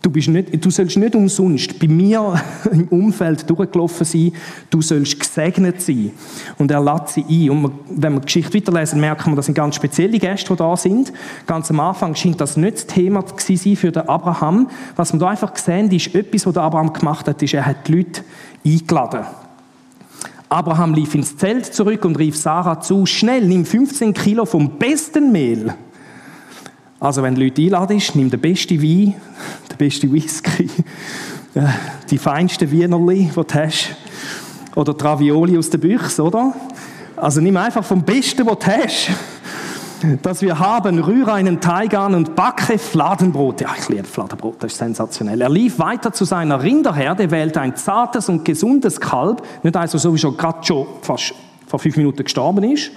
Du, 0.01 0.11
bist 0.11 0.27
nicht, 0.27 0.64
du 0.64 0.68
sollst 0.68 0.96
nicht 0.96 1.14
umsonst 1.14 1.79
bei 1.79 1.87
mir 1.87 2.35
im 2.72 2.88
Umfeld 2.88 3.48
durchgelaufen 3.48 4.05
sein. 4.05 4.33
Du 4.68 4.83
sollst 4.83 5.20
gesegnet 5.20 5.81
sein. 5.81 6.11
Und 6.59 6.72
er 6.72 6.83
lädt 6.83 7.11
sie 7.11 7.25
ein. 7.29 7.51
Und 7.51 7.72
wenn 7.88 8.14
wir 8.14 8.20
die 8.20 8.27
Geschichte 8.27 8.57
weiterlesen, 8.57 9.01
merken 9.01 9.31
wir, 9.31 9.37
das 9.37 9.46
sind 9.46 9.55
ganz 9.55 9.77
spezielle 9.77 10.18
Gäste, 10.18 10.48
die 10.53 10.57
da 10.57 10.77
sind. 10.77 11.12
Ganz 11.46 11.70
am 11.70 11.79
Anfang 11.79 12.16
scheint 12.16 12.40
das 12.40 12.57
nicht 12.57 12.79
das 12.79 12.87
Thema 12.88 13.25
sein 13.37 13.77
für 13.77 13.92
den 13.92 14.09
Abraham. 14.09 14.68
Was 14.96 15.12
wir 15.12 15.20
da 15.20 15.29
einfach 15.29 15.55
sehen, 15.57 15.88
ist 15.92 16.12
etwas, 16.16 16.46
was 16.46 16.55
der 16.55 16.64
Abraham 16.64 16.92
gemacht 16.92 17.29
hat, 17.29 17.40
ist, 17.40 17.55
er 17.55 17.64
hat 17.64 17.87
die 17.87 17.92
Leute 17.92 18.22
eingeladen. 18.64 19.25
Abraham 20.53 20.93
lief 20.93 21.15
ins 21.15 21.35
Zelt 21.35 21.65
zurück 21.65 22.05
und 22.05 22.19
rief 22.19 22.37
Sarah 22.37 22.79
zu, 22.79 23.07
schnell, 23.07 23.47
nimm 23.47 23.65
15 23.65 24.12
Kilo 24.12 24.45
vom 24.45 24.77
besten 24.79 25.33
Mehl. 25.33 25.73
Also 27.01 27.23
wenn 27.23 27.35
du 27.35 27.43
Leute 27.43 27.62
einladest, 27.62 28.15
nimm 28.15 28.29
den 28.29 28.38
besten 28.38 28.83
Wein, 28.83 29.15
den 29.71 29.79
besten 29.79 30.12
Whisky, 30.12 30.69
äh, 31.55 31.62
die 32.11 32.19
feinsten 32.19 32.71
Wienerli, 32.71 33.31
die 33.35 33.35
du 33.35 33.55
hast, 33.55 33.97
oder 34.75 34.93
die 34.93 35.03
Ravioli 35.03 35.57
aus 35.57 35.71
der 35.71 35.79
Büchse, 35.79 36.23
oder? 36.23 36.55
Also 37.17 37.41
nimm 37.41 37.57
einfach 37.57 37.83
vom 37.83 38.03
Besten, 38.03 38.45
was 38.45 38.59
du 38.59 38.67
hast. 38.67 39.11
Dass 40.23 40.43
wir 40.43 40.59
haben, 40.59 40.99
rühre 40.99 41.33
einen 41.33 41.61
Teig 41.61 41.95
an 41.95 42.15
und 42.15 42.35
backe 42.35 42.79
Fladenbrot. 42.79 43.61
Ja, 43.61 43.71
ich 43.79 43.88
liebe 43.88 44.05
Fladenbrot, 44.05 44.57
das 44.62 44.73
ist 44.73 44.79
sensationell. 44.79 45.41
Er 45.41 45.49
lief 45.49 45.79
weiter 45.79 46.12
zu 46.12 46.25
seiner 46.25 46.62
Rinderherde, 46.62 47.31
wählte 47.31 47.61
ein 47.61 47.77
zartes 47.77 48.29
und 48.29 48.45
gesundes 48.45 49.01
Kalb, 49.01 49.43
nicht 49.62 49.77
also 49.77 49.99
so 49.99 50.15
wie 50.15 50.19
schon 50.19 50.37
gerade 50.37 50.65
schon 50.65 50.87
fast 51.03 51.35
vor 51.67 51.79
fünf 51.79 51.97
Minuten 51.97 52.25
gestorben 52.25 52.65
ist, 52.65 52.91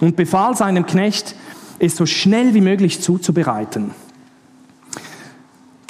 und 0.00 0.16
befahl 0.16 0.56
seinem 0.56 0.86
Knecht, 0.86 1.34
es 1.78 1.96
so 1.96 2.06
schnell 2.06 2.54
wie 2.54 2.60
möglich 2.60 3.02
zuzubereiten. 3.02 3.92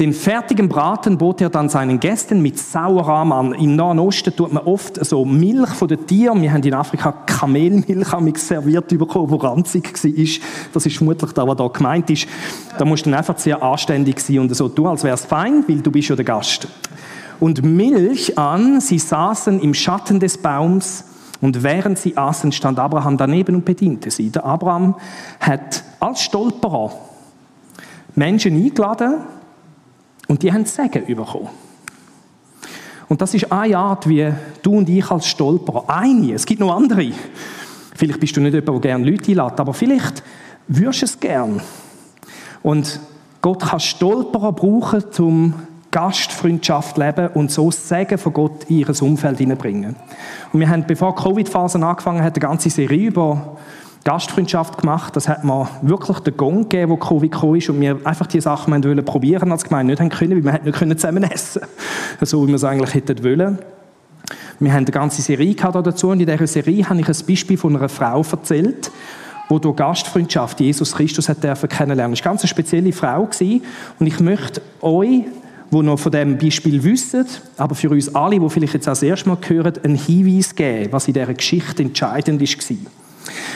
Den 0.00 0.14
fertigen 0.14 0.66
Braten 0.66 1.18
bot 1.18 1.42
er 1.42 1.50
dann 1.50 1.68
seinen 1.68 2.00
Gästen 2.00 2.40
mit 2.40 2.58
Sauerrahm 2.58 3.32
an. 3.32 3.52
Im 3.52 3.76
Nahen 3.76 3.98
Osten 3.98 4.34
tut 4.34 4.50
man 4.50 4.64
oft 4.64 5.04
so 5.04 5.26
Milch 5.26 5.68
von 5.68 5.88
den 5.88 6.06
Tieren. 6.06 6.40
Wir 6.40 6.54
haben 6.54 6.62
in 6.62 6.72
Afrika 6.72 7.12
Kamelmilch 7.12 8.38
serviert 8.38 8.88
bekommen, 8.88 9.28
die 9.28 9.46
ranzig 9.46 9.92
war. 10.02 10.46
Das 10.72 10.86
ist 10.86 10.96
vermutlich 10.96 11.32
da, 11.32 11.46
was 11.46 11.56
da 11.58 11.68
gemeint 11.68 12.08
ist. 12.08 12.26
Da 12.78 12.86
musst 12.86 13.04
du 13.04 13.10
dann 13.10 13.18
einfach 13.18 13.36
sehr 13.36 13.62
anständig 13.62 14.20
sein 14.20 14.38
und 14.38 14.56
so 14.56 14.70
tun, 14.70 14.86
als 14.86 15.04
wäre 15.04 15.16
es 15.16 15.26
fein, 15.26 15.64
weil 15.68 15.82
du 15.82 15.90
bist 15.90 16.08
ja 16.08 16.16
der 16.16 16.24
Gast. 16.24 16.66
Und 17.38 17.62
Milch 17.62 18.38
an, 18.38 18.80
sie 18.80 18.98
saßen 18.98 19.60
im 19.60 19.74
Schatten 19.74 20.18
des 20.18 20.38
Baums 20.38 21.04
und 21.42 21.62
während 21.62 21.98
sie 21.98 22.16
aßen, 22.16 22.52
stand 22.52 22.78
Abraham 22.78 23.18
daneben 23.18 23.56
und 23.56 23.64
bediente 23.66 24.10
sie. 24.10 24.30
Der 24.30 24.46
Abraham 24.46 24.94
hat 25.40 25.84
als 26.00 26.22
Stolperer 26.22 26.90
Menschen 28.14 28.56
eingeladen, 28.56 29.16
und 30.30 30.44
die 30.44 30.52
haben 30.52 30.64
Segen 30.64 31.04
bekommen. 31.06 31.48
Und 33.08 33.20
das 33.20 33.34
ist 33.34 33.50
eine 33.50 33.76
Art, 33.76 34.08
wie 34.08 34.32
du 34.62 34.76
und 34.76 34.88
ich 34.88 35.10
als 35.10 35.26
Stolperer, 35.26 35.86
eine, 35.88 36.34
es 36.34 36.46
gibt 36.46 36.60
noch 36.60 36.72
andere. 36.72 37.10
Vielleicht 37.96 38.20
bist 38.20 38.36
du 38.36 38.40
nicht 38.40 38.54
jemand, 38.54 38.84
der 38.84 38.92
gerne 38.92 39.10
Leute 39.10 39.32
einlädt, 39.32 39.58
aber 39.58 39.74
vielleicht 39.74 40.22
würdest 40.68 41.02
du 41.02 41.06
es 41.06 41.18
gern. 41.18 41.60
Und 42.62 43.00
Gott 43.42 43.60
kann 43.62 43.80
Stolperer 43.80 44.52
brauchen, 44.52 45.02
um 45.18 45.54
Gastfreundschaft 45.90 46.96
leben 46.96 47.30
und 47.34 47.50
so 47.50 47.72
Segen 47.72 48.16
von 48.16 48.32
Gott 48.32 48.64
in 48.68 48.78
ihr 48.78 49.02
Umfeld 49.02 49.38
hineinbringen. 49.38 49.96
Und 50.52 50.60
wir 50.60 50.68
haben, 50.68 50.84
bevor 50.86 51.16
die 51.16 51.22
Covid-Phase 51.22 51.84
angefangen 51.84 52.22
hat, 52.22 52.36
eine 52.36 52.40
ganze 52.40 52.70
Serie 52.70 53.08
über 53.08 53.56
Gastfreundschaft 54.04 54.78
gemacht. 54.78 55.14
Das 55.14 55.28
hat 55.28 55.44
mir 55.44 55.68
wirklich 55.82 56.20
den 56.20 56.36
Gong 56.36 56.68
gegeben, 56.68 56.92
wo 56.92 56.96
Covid 56.96 57.30
gekommen 57.30 57.56
ist 57.56 57.68
und 57.68 57.80
wir 57.80 57.98
einfach 58.04 58.26
die 58.26 58.40
Sachen 58.40 58.72
wollen 58.72 59.04
probieren 59.04 59.52
als 59.52 59.64
Gemeinde 59.64 59.92
nicht 59.92 60.00
haben 60.00 60.08
können, 60.08 60.44
weil 60.44 60.60
wir 60.64 60.86
nicht 60.86 61.00
zusammen 61.00 61.22
essen 61.24 61.62
so 62.22 62.42
wie 62.42 62.48
wir 62.48 62.56
es 62.56 62.64
eigentlich 62.64 62.94
hätten 62.94 63.22
wollen. 63.22 63.58
Wir 64.58 64.72
haben 64.72 64.84
eine 64.84 64.90
ganze 64.90 65.22
Serie 65.22 65.54
dazu 65.54 66.08
und 66.08 66.20
in 66.20 66.26
dieser 66.26 66.46
Serie 66.46 66.88
habe 66.88 67.00
ich 67.00 67.08
ein 67.08 67.26
Beispiel 67.26 67.56
von 67.56 67.76
einer 67.76 67.88
Frau 67.88 68.22
erzählt, 68.22 68.90
wo 69.48 69.58
durch 69.58 69.76
Gastfreundschaft 69.76 70.60
Jesus 70.60 70.92
Christus 70.92 71.28
hat 71.28 71.42
dürfen 71.42 71.68
kennenlernen. 71.68 72.14
Das 72.14 72.24
war 72.24 72.32
eine 72.32 72.38
ganz 72.38 72.48
spezielle 72.48 72.92
Frau 72.92 73.22
und 73.22 74.06
ich 74.06 74.20
möchte 74.20 74.62
euch 74.80 75.24
die 75.72 75.82
noch 75.82 75.98
von 75.98 76.12
diesem 76.12 76.36
Beispiel 76.36 76.82
wissen, 76.82 77.26
aber 77.56 77.74
für 77.74 77.90
uns 77.90 78.12
alle, 78.14 78.40
die 78.40 78.50
vielleicht 78.50 78.74
jetzt 78.74 78.88
auch 78.88 78.92
das 78.92 79.02
erste 79.02 79.28
Mal 79.28 79.38
hören, 79.46 79.74
einen 79.84 79.94
Hinweis 79.94 80.54
geben, 80.54 80.92
was 80.92 81.06
in 81.06 81.14
dieser 81.14 81.32
Geschichte 81.32 81.82
entscheidend 81.82 82.40
war. 82.40 82.76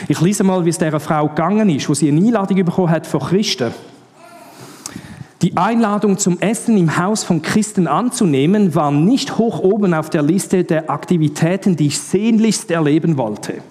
Ich 0.07 0.21
lese 0.21 0.43
mal, 0.43 0.63
wie 0.65 0.69
es 0.69 0.77
dieser 0.77 0.99
Frau 0.99 1.27
gegangen 1.27 1.69
ist, 1.69 1.89
wo 1.89 1.93
sie 1.93 2.09
eine 2.09 2.19
Einladung 2.19 2.63
bekommen 2.63 2.89
hat 2.89 3.07
von 3.07 3.21
Christen. 3.21 3.73
Die 5.41 5.55
Einladung 5.57 6.17
zum 6.17 6.39
Essen 6.39 6.77
im 6.77 6.97
Haus 6.97 7.23
von 7.23 7.41
Christen 7.41 7.87
anzunehmen, 7.87 8.73
war 8.73 8.91
nicht 8.91 9.37
hoch 9.37 9.59
oben 9.59 9.93
auf 9.93 10.09
der 10.09 10.23
Liste 10.23 10.63
der 10.63 10.89
Aktivitäten, 10.89 11.75
die 11.75 11.87
ich 11.87 11.99
sehnlichst 11.99 12.71
erleben 12.71 13.17
wollte. 13.17 13.61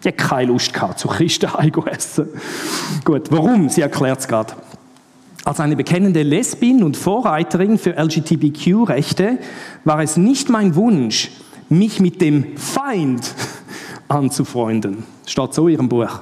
Ich 0.00 0.06
hatte 0.06 0.12
keine 0.12 0.52
Lust 0.52 0.72
zu 0.96 1.08
Christen 1.08 1.50
essen. 1.86 2.28
Gut, 3.04 3.30
warum? 3.30 3.68
Sie 3.68 3.82
erklärt 3.82 4.20
es 4.20 4.28
gerade. 4.28 4.54
Als 5.44 5.60
eine 5.60 5.76
bekennende 5.76 6.22
Lesbin 6.22 6.82
und 6.82 6.96
Vorreiterin 6.96 7.78
für 7.78 7.96
LGBTQ-Rechte 7.96 9.38
war 9.84 10.00
es 10.00 10.16
nicht 10.16 10.48
mein 10.48 10.76
Wunsch, 10.76 11.30
mich 11.68 12.00
mit 12.00 12.20
dem 12.20 12.56
Feind 12.56 13.34
anzufreunden. 14.08 15.04
Steht 15.28 15.52
so 15.52 15.68
in 15.68 15.74
ihrem 15.74 15.88
Buch. 15.90 16.20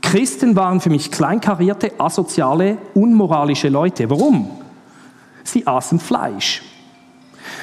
Christen 0.00 0.56
waren 0.56 0.80
für 0.80 0.88
mich 0.88 1.10
kleinkarierte, 1.10 1.92
asoziale, 1.98 2.78
unmoralische 2.94 3.68
Leute. 3.68 4.08
Warum? 4.08 4.50
Sie 5.42 5.66
aßen 5.66 6.00
Fleisch, 6.00 6.62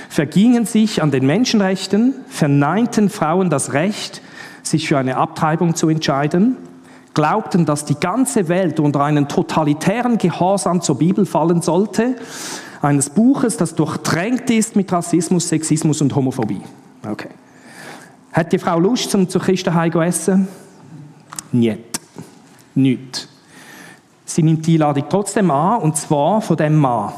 vergingen 0.10 0.66
sich 0.66 1.02
an 1.02 1.10
den 1.10 1.26
Menschenrechten, 1.26 2.14
verneinten 2.28 3.10
Frauen 3.10 3.50
das 3.50 3.74
Recht, 3.74 4.22
sich 4.62 4.88
für 4.88 5.00
eine 5.00 5.18
Abtreibung 5.18 5.74
zu 5.74 5.90
entscheiden, 5.90 6.56
glaubten, 7.16 7.66
dass 7.66 7.86
die 7.86 8.00
ganze 8.00 8.48
Welt 8.48 8.80
unter 8.80 9.04
einen 9.04 9.28
totalitären 9.28 10.20
Gehorsam 10.20 10.82
zur 10.82 11.00
Bibel 11.00 11.26
fallen 11.26 11.64
sollte, 11.64 12.16
eines 12.84 13.10
Buches, 13.10 13.58
das 13.58 13.74
durchtränkt 13.74 14.52
ist 14.52 14.76
mit 14.76 14.92
Rassismus, 14.92 15.50
Sexismus 15.50 16.00
und 16.02 16.16
Homophobie. 16.16 16.62
Okay. 17.10 17.30
Hat 18.32 18.54
die 18.54 18.60
Frau 18.60 18.80
Lust, 18.80 19.12
zum 19.12 19.28
zu 19.28 19.40
Christen 19.40 19.74
zu 19.92 20.02
essen? 20.02 20.48
Nicht. 21.52 22.00
Nicht. 22.74 23.28
Sie 24.24 24.44
nimmt 24.44 24.66
die 24.66 24.76
Einladung 24.76 25.04
trotzdem 25.10 25.52
an, 25.52 25.82
und 25.82 25.98
zwar 25.98 26.42
von 26.42 26.56
dem 26.56 26.78
Mann. 26.78 27.12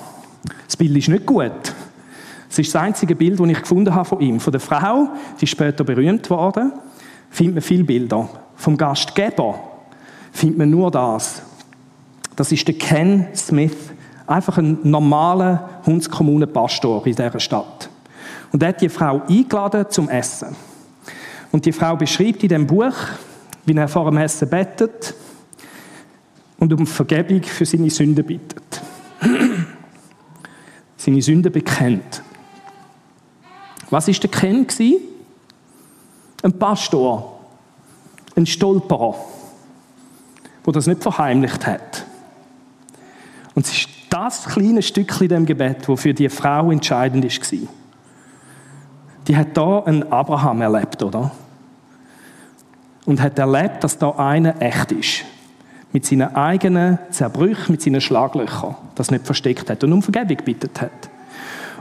Das 0.65 0.75
Bild 0.75 0.97
ist 0.97 1.09
nicht 1.09 1.25
gut. 1.25 1.51
Es 2.49 2.57
ist 2.57 2.73
das 2.73 2.81
einzige 2.81 3.15
Bild, 3.15 3.39
das 3.39 3.47
ich 3.47 3.61
gefunden 3.61 3.93
habe 3.93 4.05
von 4.05 4.19
ihm. 4.19 4.39
Von 4.39 4.51
der 4.51 4.59
Frau, 4.59 5.09
die 5.39 5.45
ist 5.45 5.51
später 5.51 5.83
berühmt 5.83 6.29
worden, 6.31 6.73
findet 7.29 7.55
man 7.55 7.61
viele 7.61 7.83
Bilder. 7.83 8.27
Vom 8.55 8.75
Gastgeber 8.75 9.59
findet 10.31 10.57
man 10.57 10.69
nur 10.71 10.89
das. 10.89 11.43
Das 12.35 12.51
ist 12.51 12.67
der 12.67 12.75
Ken 12.75 13.27
Smith, 13.35 13.77
einfach 14.25 14.57
ein 14.57 14.79
normaler 14.83 15.69
Hundskommunenpastor 15.85 17.05
in 17.05 17.15
dieser 17.15 17.39
Stadt. 17.39 17.89
Und 18.51 18.63
er 18.63 18.69
hat 18.69 18.81
die 18.81 18.89
Frau 18.89 19.21
eingeladen 19.27 19.85
zum 19.89 20.09
Essen. 20.09 20.55
Und 21.53 21.65
die 21.65 21.71
Frau 21.71 21.95
beschreibt 21.95 22.41
in 22.41 22.49
dem 22.49 22.65
Buch, 22.65 22.95
wie 23.63 23.75
er 23.75 23.87
vor 23.87 24.09
dem 24.09 24.17
Essen 24.17 24.49
betet 24.49 25.13
und 26.57 26.73
um 26.73 26.87
Vergebung 26.87 27.43
für 27.43 27.63
seine 27.63 27.91
Sünden 27.91 28.25
bittet. 28.25 28.81
seine 30.97 31.21
Sünden 31.21 31.51
bekennt. 31.51 32.23
Was 33.91 34.07
ist 34.07 34.23
der 34.23 34.31
Ken 34.31 34.65
Ein 36.41 36.53
Pastor, 36.57 37.39
ein 38.35 38.47
Stolperer, 38.47 39.15
der 40.65 40.73
das 40.73 40.87
nicht 40.87 41.03
verheimlicht 41.03 41.67
hat. 41.67 42.03
Und 43.53 43.67
es 43.67 43.73
ist 43.73 43.89
das 44.09 44.45
kleine 44.45 44.81
Stückchen 44.81 45.25
in 45.25 45.29
dem 45.29 45.45
Gebet, 45.45 45.87
wo 45.87 45.95
für 45.95 46.15
die 46.15 46.29
Frau 46.29 46.71
entscheidend 46.71 47.25
war. 47.25 47.69
Die 49.27 49.37
hat 49.37 49.55
da 49.55 49.83
einen 49.83 50.11
Abraham 50.11 50.61
erlebt, 50.61 51.03
oder? 51.03 51.31
Und 53.05 53.21
hat 53.21 53.39
erlebt, 53.39 53.83
dass 53.83 53.97
da 53.97 54.11
einer 54.11 54.61
echt 54.61 54.91
ist. 54.91 55.25
Mit 55.91 56.05
seinen 56.05 56.35
eigenen 56.35 56.97
Zerbrüchen, 57.11 57.71
mit 57.71 57.81
seinen 57.81 58.01
Schlaglöchern, 58.01 58.75
das 58.95 59.11
nicht 59.11 59.25
versteckt 59.25 59.69
hat 59.69 59.83
und 59.83 59.93
um 59.93 60.01
Vergebung 60.01 60.37
bittet 60.43 60.81
hat. 60.81 61.09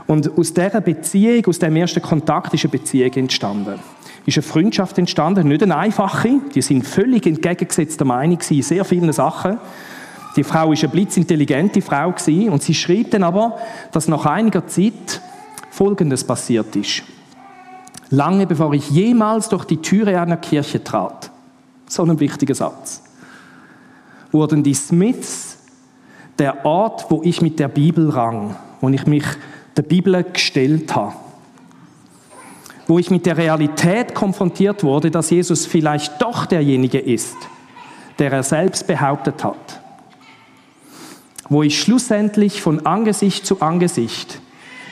Und 0.05 0.37
aus 0.37 0.53
dieser 0.53 0.81
Beziehung, 0.81 1.45
aus 1.47 1.59
dem 1.59 1.75
ersten 1.75 2.01
Kontakt, 2.01 2.53
ist 2.53 2.65
eine 2.65 2.71
Beziehung 2.71 3.13
entstanden. 3.13 3.79
Ist 4.25 4.37
eine 4.37 4.43
Freundschaft 4.43 4.97
entstanden, 4.97 5.47
nicht 5.47 5.63
eine 5.63 5.77
einfache. 5.77 6.41
Die 6.53 6.61
sind 6.61 6.85
völlig 6.85 7.25
entgegengesetzter 7.25 8.05
Meinung 8.05 8.39
in 8.49 8.61
sehr 8.61 8.85
vielen 8.85 9.11
Sachen. 9.13 9.57
Die 10.35 10.43
Frau 10.43 10.71
ist 10.71 10.83
eine 10.83 10.91
blitzintelligente 10.91 11.81
Frau 11.81 12.07
und 12.07 12.63
sie 12.63 12.73
schreibt 12.73 13.13
dann 13.13 13.23
aber, 13.23 13.57
dass 13.91 14.07
nach 14.07 14.25
einiger 14.25 14.67
Zeit 14.67 15.21
Folgendes 15.69 16.23
passiert 16.23 16.75
ist 16.75 17.03
lange 18.13 18.45
bevor 18.45 18.73
ich 18.73 18.91
jemals 18.91 19.49
durch 19.49 19.65
die 19.65 19.77
Türe 19.77 20.21
einer 20.21 20.37
Kirche 20.37 20.83
trat. 20.83 21.31
So 21.87 22.03
ein 22.03 22.19
wichtiger 22.19 22.55
Satz. 22.55 23.03
Wurden 24.31 24.63
die 24.63 24.75
Smiths 24.75 25.57
der 26.37 26.65
Ort, 26.65 27.07
wo 27.09 27.21
ich 27.23 27.41
mit 27.41 27.59
der 27.59 27.67
Bibel 27.67 28.09
rang, 28.09 28.55
wo 28.81 28.89
ich 28.89 29.05
mich 29.07 29.25
der 29.75 29.81
Bibel 29.81 30.23
gestellt 30.23 30.95
habe. 30.95 31.13
Wo 32.85 32.99
ich 32.99 33.09
mit 33.09 33.25
der 33.25 33.37
Realität 33.37 34.13
konfrontiert 34.13 34.83
wurde, 34.83 35.09
dass 35.09 35.29
Jesus 35.29 35.65
vielleicht 35.65 36.21
doch 36.21 36.45
derjenige 36.45 36.99
ist, 36.99 37.37
der 38.19 38.31
er 38.31 38.43
selbst 38.43 38.85
behauptet 38.85 39.43
hat. 39.43 39.81
Wo 41.49 41.63
ich 41.63 41.81
schlussendlich 41.81 42.61
von 42.61 42.85
Angesicht 42.85 43.45
zu 43.45 43.61
Angesicht 43.61 44.39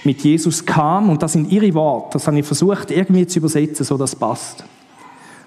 mit 0.04 0.24
Jesus 0.24 0.66
kam, 0.66 1.10
und 1.10 1.22
das 1.22 1.34
sind 1.34 1.52
ihre 1.52 1.74
Worte, 1.74 2.14
das 2.14 2.28
habe 2.28 2.40
ich 2.40 2.46
versucht 2.46 2.92
irgendwie 2.92 3.28
zu 3.28 3.40
übersetzen, 3.40 3.86
so 3.86 3.98
dass 3.98 4.16
passt. 4.16 4.64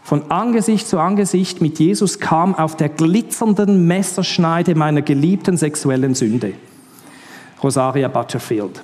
Von 0.04 0.30
Angesicht 0.30 0.86
zu 0.86 0.98
Angesicht 0.98 1.62
mit 1.62 1.78
Jesus 1.78 2.20
kam 2.20 2.54
auf 2.54 2.76
der 2.76 2.90
glitzernden 2.90 3.86
Messerschneide 3.86 4.74
meiner 4.74 5.00
geliebten 5.00 5.56
sexuellen 5.56 6.14
Sünde. 6.14 6.52
Rosaria 7.62 8.08
Butterfield. 8.08 8.82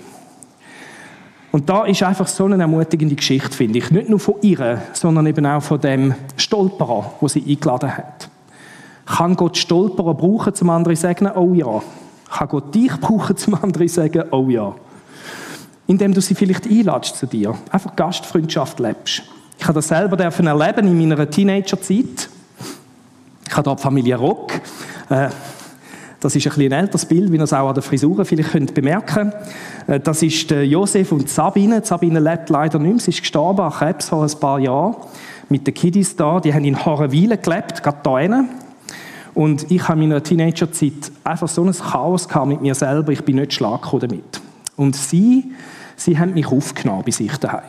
Und 1.52 1.68
da 1.68 1.84
ist 1.84 2.02
einfach 2.02 2.26
so 2.26 2.44
eine 2.46 2.58
ermutigende 2.58 3.16
Geschichte, 3.16 3.50
finde 3.50 3.78
ich. 3.78 3.90
Nicht 3.90 4.08
nur 4.08 4.20
von 4.20 4.36
ihr, 4.40 4.80
sondern 4.92 5.26
eben 5.26 5.44
auch 5.44 5.62
von 5.62 5.80
dem 5.80 6.14
Stolperer, 6.36 7.12
wo 7.20 7.28
sie 7.28 7.44
eingeladen 7.46 7.96
hat. 7.96 8.30
Kann 9.04 9.36
Gott 9.36 9.58
Stolperer 9.58 10.14
brauchen, 10.14 10.54
zum 10.54 10.70
anderen 10.70 10.96
sagen, 10.96 11.30
oh 11.34 11.52
ja. 11.52 11.82
Kann 12.30 12.48
Gott 12.48 12.74
dich 12.74 12.92
brauchen, 12.92 13.36
zum 13.36 13.54
anderen 13.54 13.88
sagen, 13.88 14.24
oh 14.30 14.48
ja. 14.48 14.74
Indem 15.90 16.14
du 16.14 16.20
sie 16.20 16.36
vielleicht 16.36 16.68
einladest 16.68 17.16
zu 17.16 17.26
dir. 17.26 17.58
Einfach 17.68 17.96
Gastfreundschaft 17.96 18.78
lebst. 18.78 19.22
Ich 19.58 19.64
habe 19.64 19.74
das 19.74 19.88
selber 19.88 20.16
erleben 20.16 20.86
in 20.86 20.96
meiner 20.96 21.28
Teenagerzeit. 21.28 22.28
Ich 23.48 23.56
habe 23.56 23.74
die 23.74 23.82
Familie 23.82 24.14
Rock. 24.14 24.52
Äh, 25.08 25.30
das 26.20 26.36
ist 26.36 26.46
ein, 26.46 26.62
ein 26.62 26.70
älteres 26.70 27.06
Bild, 27.06 27.32
wie 27.32 27.38
ihr 27.38 27.42
es 27.42 27.52
auch 27.52 27.66
an 27.66 27.74
der 27.74 27.82
Frisur 27.82 28.24
vielleicht 28.24 28.52
könnt 28.52 28.72
bemerken 28.72 29.32
könnt. 29.86 30.06
Das 30.06 30.22
ist 30.22 30.48
Josef 30.52 31.10
und 31.10 31.28
Sabine. 31.28 31.84
Sabine 31.84 32.20
lebt 32.20 32.50
leider 32.50 32.78
nicht 32.78 32.92
mehr. 32.92 33.00
Sie 33.00 33.10
ist 33.10 33.22
gestorben 33.22 33.62
an 33.62 33.72
Krebs 33.72 34.10
vor 34.10 34.22
ein 34.22 34.30
paar 34.38 34.60
Jahren. 34.60 34.94
Mit 35.48 35.66
den 35.66 35.74
Kiddies 35.74 36.14
da. 36.14 36.38
Die 36.38 36.54
haben 36.54 36.64
in 36.64 36.84
Horreweilen 36.84 37.42
gelebt, 37.42 37.82
gerade 37.82 37.98
da 38.04 38.16
hinten. 38.20 38.48
Und 39.34 39.68
ich 39.72 39.88
habe 39.88 40.00
in 40.00 40.08
meiner 40.08 40.22
Teenagerzeit 40.22 41.10
einfach 41.24 41.48
so 41.48 41.64
ein 41.64 41.72
Chaos 41.72 42.28
mit 42.46 42.60
mir 42.60 42.76
selber. 42.76 43.10
Ich 43.10 43.24
bin 43.24 43.34
nicht 43.36 43.54
schlag 43.54 43.90
damit. 43.98 44.40
Und 44.76 44.94
sie, 44.94 45.50
sie 46.00 46.18
haben 46.18 46.34
mich 46.34 46.46
aufgenommen 46.46 47.02
bei 47.04 47.10
sich 47.10 47.36
daheim. 47.36 47.64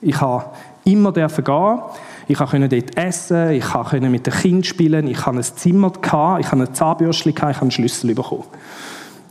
Ich 0.00 0.20
habe 0.20 0.44
immer 0.84 1.12
dürfen 1.12 1.44
gehen. 1.44 1.78
Ich 2.26 2.38
konnte 2.38 2.68
dort 2.68 2.96
essen, 2.96 3.50
ich 3.50 3.64
konnte 3.64 4.00
mit 4.00 4.26
den 4.26 4.32
Kindern 4.32 4.64
spielen, 4.64 5.06
ich 5.06 5.26
hatte 5.26 5.38
ein 5.38 5.42
Zimmer, 5.42 5.92
ich 5.94 6.10
hatte 6.10 6.52
eine 6.52 6.72
Zahnbürste, 6.72 7.30
ich 7.30 7.42
hatte 7.42 7.60
einen 7.60 7.70
Schlüssel 7.70 8.14
bekommen. 8.14 8.44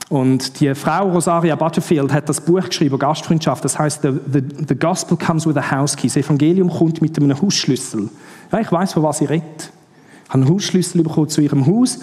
Und 0.10 0.60
die 0.60 0.76
Frau 0.76 1.10
Rosaria 1.10 1.56
Butterfield 1.56 2.14
hat 2.14 2.30
das 2.30 2.40
Buch 2.40 2.64
geschrieben, 2.66 3.00
Gastfreundschaft, 3.00 3.66
das 3.66 3.80
heißt 3.80 4.04
the, 4.04 4.12
the, 4.32 4.44
the 4.68 4.76
Gospel 4.76 5.18
comes 5.18 5.48
with 5.48 5.58
a 5.58 5.72
house 5.72 5.96
key. 5.96 6.08
Das 6.08 6.18
Evangelium 6.18 6.70
kommt 6.70 7.02
mit 7.02 7.18
einem 7.18 7.42
Hausschlüssel. 7.42 8.10
Ja, 8.52 8.60
ich 8.60 8.72
weiß, 8.72 8.94
von 8.94 9.02
was 9.02 9.18
sie 9.18 9.26
redet. 9.26 9.72
Ich 10.26 10.30
habe 10.30 10.44
einen 10.44 10.54
Hausschlüssel 10.54 11.02
bekommen 11.02 11.30
zu 11.30 11.42
ihrem 11.42 11.66
Haus 11.66 12.00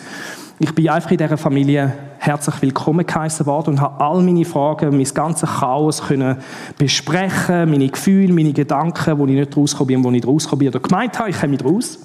ich 0.62 0.75
bin 0.75 0.90
einfach 0.90 1.11
in 1.11 1.16
dieser 1.16 1.38
Familie 1.38 1.90
herzlich 2.18 2.61
willkommen 2.61 3.07
geheißen 3.07 3.46
worden 3.46 3.70
und 3.70 3.81
habe 3.81 3.99
all 4.05 4.23
meine 4.23 4.44
Fragen, 4.44 4.94
mein 4.94 5.05
ganzes 5.14 5.49
Chaos 5.49 6.03
können 6.03 6.37
besprechen, 6.77 7.70
meine 7.70 7.88
Gefühle, 7.88 8.31
meine 8.35 8.53
Gedanken, 8.53 9.18
wo 9.18 9.25
ich 9.25 9.33
nicht 9.33 9.57
rausgekommen 9.57 10.03
bin, 10.03 10.05
wo 10.05 10.11
ich 10.14 10.27
rausgekommen 10.27 10.59
bin 10.59 10.68
oder 10.68 10.81
gemeint 10.81 11.18
habe, 11.18 11.31
ich 11.31 11.40
komme 11.40 11.53
nicht 11.53 11.64
raus. 11.64 11.99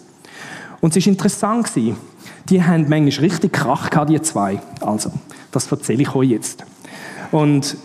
Und 0.80 0.96
es 0.96 1.06
war 1.06 1.12
interessant. 1.12 1.70
Die 1.76 2.64
haben 2.64 2.88
manchmal 2.88 3.26
richtig 3.26 3.52
Krach 3.52 3.90
gehabt, 3.90 4.10
die 4.10 4.22
zwei. 4.22 4.62
Also, 4.80 5.12
das 5.52 5.70
erzähle 5.70 6.04
ich 6.04 6.16
euch 6.16 6.30
jetzt. 6.30 6.64
Und 7.34 7.76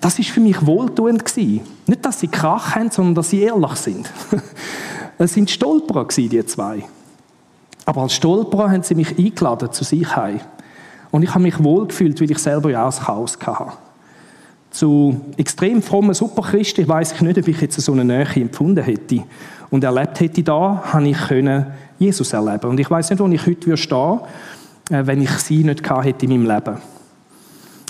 das 0.00 0.20
ist 0.20 0.30
für 0.30 0.40
mich 0.40 0.64
wohltuend 0.64 1.24
gewesen. 1.24 1.62
Nicht, 1.88 2.06
dass 2.06 2.20
sie 2.20 2.28
Krach 2.28 2.76
haben, 2.76 2.92
sondern 2.92 3.16
dass 3.16 3.30
sie 3.30 3.40
ehrlich 3.40 3.74
sind. 3.74 4.08
es 5.18 5.34
sind 5.34 5.50
Stolperer 5.50 6.06
gewesen, 6.06 6.28
die 6.28 6.46
zwei. 6.46 6.84
Aber 7.86 8.02
als 8.02 8.14
Stolperer 8.14 8.70
haben 8.70 8.82
sie 8.82 8.94
mich 8.94 9.18
eingeladen 9.18 9.72
zu 9.72 9.84
sich 9.84 10.16
heim. 10.16 10.40
Und 11.10 11.22
ich 11.22 11.30
habe 11.30 11.42
mich 11.42 11.62
wohlgefühlt, 11.62 12.20
weil 12.20 12.30
ich 12.30 12.38
selber 12.38 12.70
ja 12.70 12.86
auch 12.86 12.98
ein 12.98 13.04
Chaos 13.04 13.38
hatte. 13.40 13.72
Zu 14.70 15.20
extrem 15.36 15.80
frommen 15.82 16.14
Superchristen 16.14 16.88
weiß 16.88 17.12
ich 17.12 17.20
nicht, 17.20 17.38
ob 17.38 17.46
ich 17.46 17.60
jetzt 17.60 17.80
so 17.80 17.92
eine 17.92 18.04
Nähe 18.04 18.26
empfunden 18.34 18.82
hätte. 18.82 19.22
Und 19.70 19.84
erlebt 19.84 20.18
hätte 20.18 20.42
da, 20.42 20.82
habe 20.92 21.08
ich 21.08 21.18
können 21.18 21.66
Jesus 21.98 22.32
erleben. 22.32 22.70
Und 22.70 22.80
ich 22.80 22.90
weiß 22.90 23.10
nicht, 23.10 23.20
wo 23.20 23.28
ich 23.28 23.46
heute 23.46 23.66
würde 23.66 23.76
stehen, 23.76 24.20
äh, 24.90 25.06
wenn 25.06 25.22
ich 25.22 25.30
sie 25.30 25.62
nicht 25.62 25.82
gehabt 25.82 26.06
hätte 26.06 26.26
in 26.26 26.32
meinem 26.32 26.56
Leben. 26.56 26.78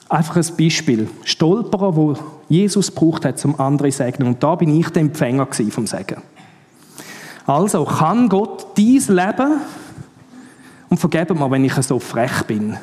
Einfach 0.08 0.36
ein 0.36 0.56
Beispiel. 0.58 1.08
Stolperer, 1.24 1.96
wo 1.96 2.14
Jesus 2.48 2.90
braucht 2.90 3.24
hat 3.24 3.38
zum 3.38 3.58
anderen 3.58 3.90
segnen. 3.90 4.28
Und 4.28 4.42
da 4.42 4.54
bin 4.54 4.78
ich 4.78 4.90
der 4.90 5.02
Empfänger 5.02 5.48
vom 5.70 5.86
Segen. 5.86 6.20
Also 7.46 7.84
kann 7.84 8.28
Gott 8.28 8.76
dies 8.76 9.08
Leben 9.08 9.60
und 10.94 10.98
vergebt 10.98 11.34
mir, 11.34 11.50
wenn 11.50 11.64
ich 11.64 11.74
so 11.74 11.98
frech 11.98 12.44
bin, 12.44 12.76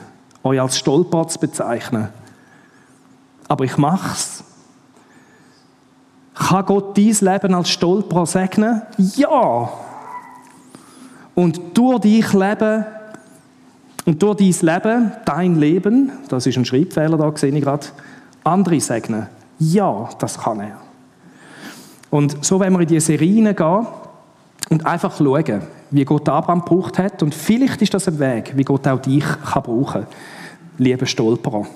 euch 0.43 0.59
als 0.59 0.77
Stolper 0.77 1.29
zu 1.29 1.39
bezeichnen. 1.39 2.09
Aber 3.47 3.63
ich 3.63 3.77
mach's. 3.77 4.43
Kann 6.33 6.65
Gott 6.65 6.97
dein 6.97 7.05
Leben 7.05 7.53
als 7.55 7.69
Stolper 7.69 8.25
segnen? 8.25 8.81
Ja! 9.15 9.69
Und 11.35 11.61
durch 11.73 12.01
dich 12.01 12.33
leben 12.33 12.85
und 14.05 14.21
durch 14.21 14.37
dein 14.39 14.67
Leben, 14.67 15.11
dein 15.23 15.55
Leben, 15.55 16.11
das 16.27 16.45
ist 16.45 16.57
ein 16.57 16.65
Schreibfehler 16.65 17.15
da, 17.15 17.31
sehe 17.37 17.55
ich 17.55 17.63
gerade, 17.63 17.87
andere 18.43 18.81
segnen. 18.81 19.27
Ja, 19.57 20.09
das 20.19 20.37
kann 20.37 20.59
er. 20.59 20.81
Und 22.09 22.43
so 22.43 22.59
wenn 22.59 22.73
wir 22.73 22.81
in 22.81 22.87
diese 22.87 23.05
Serie 23.05 23.53
gehen 23.55 23.87
und 24.71 24.85
einfach 24.85 25.15
schauen, 25.17 25.61
wie 25.91 26.05
Gott 26.05 26.29
Abraham 26.29 26.61
gebraucht 26.61 26.97
hat. 26.97 27.21
Und 27.21 27.35
vielleicht 27.35 27.81
ist 27.81 27.93
das 27.93 28.07
ein 28.07 28.19
Weg, 28.19 28.53
wie 28.55 28.63
Gott 28.63 28.87
auch 28.87 29.01
dich 29.01 29.23
kann 29.23 29.63
brauchen 29.63 30.03
kann, 30.03 30.07
liebe 30.77 31.05
Stolperer. 31.05 31.67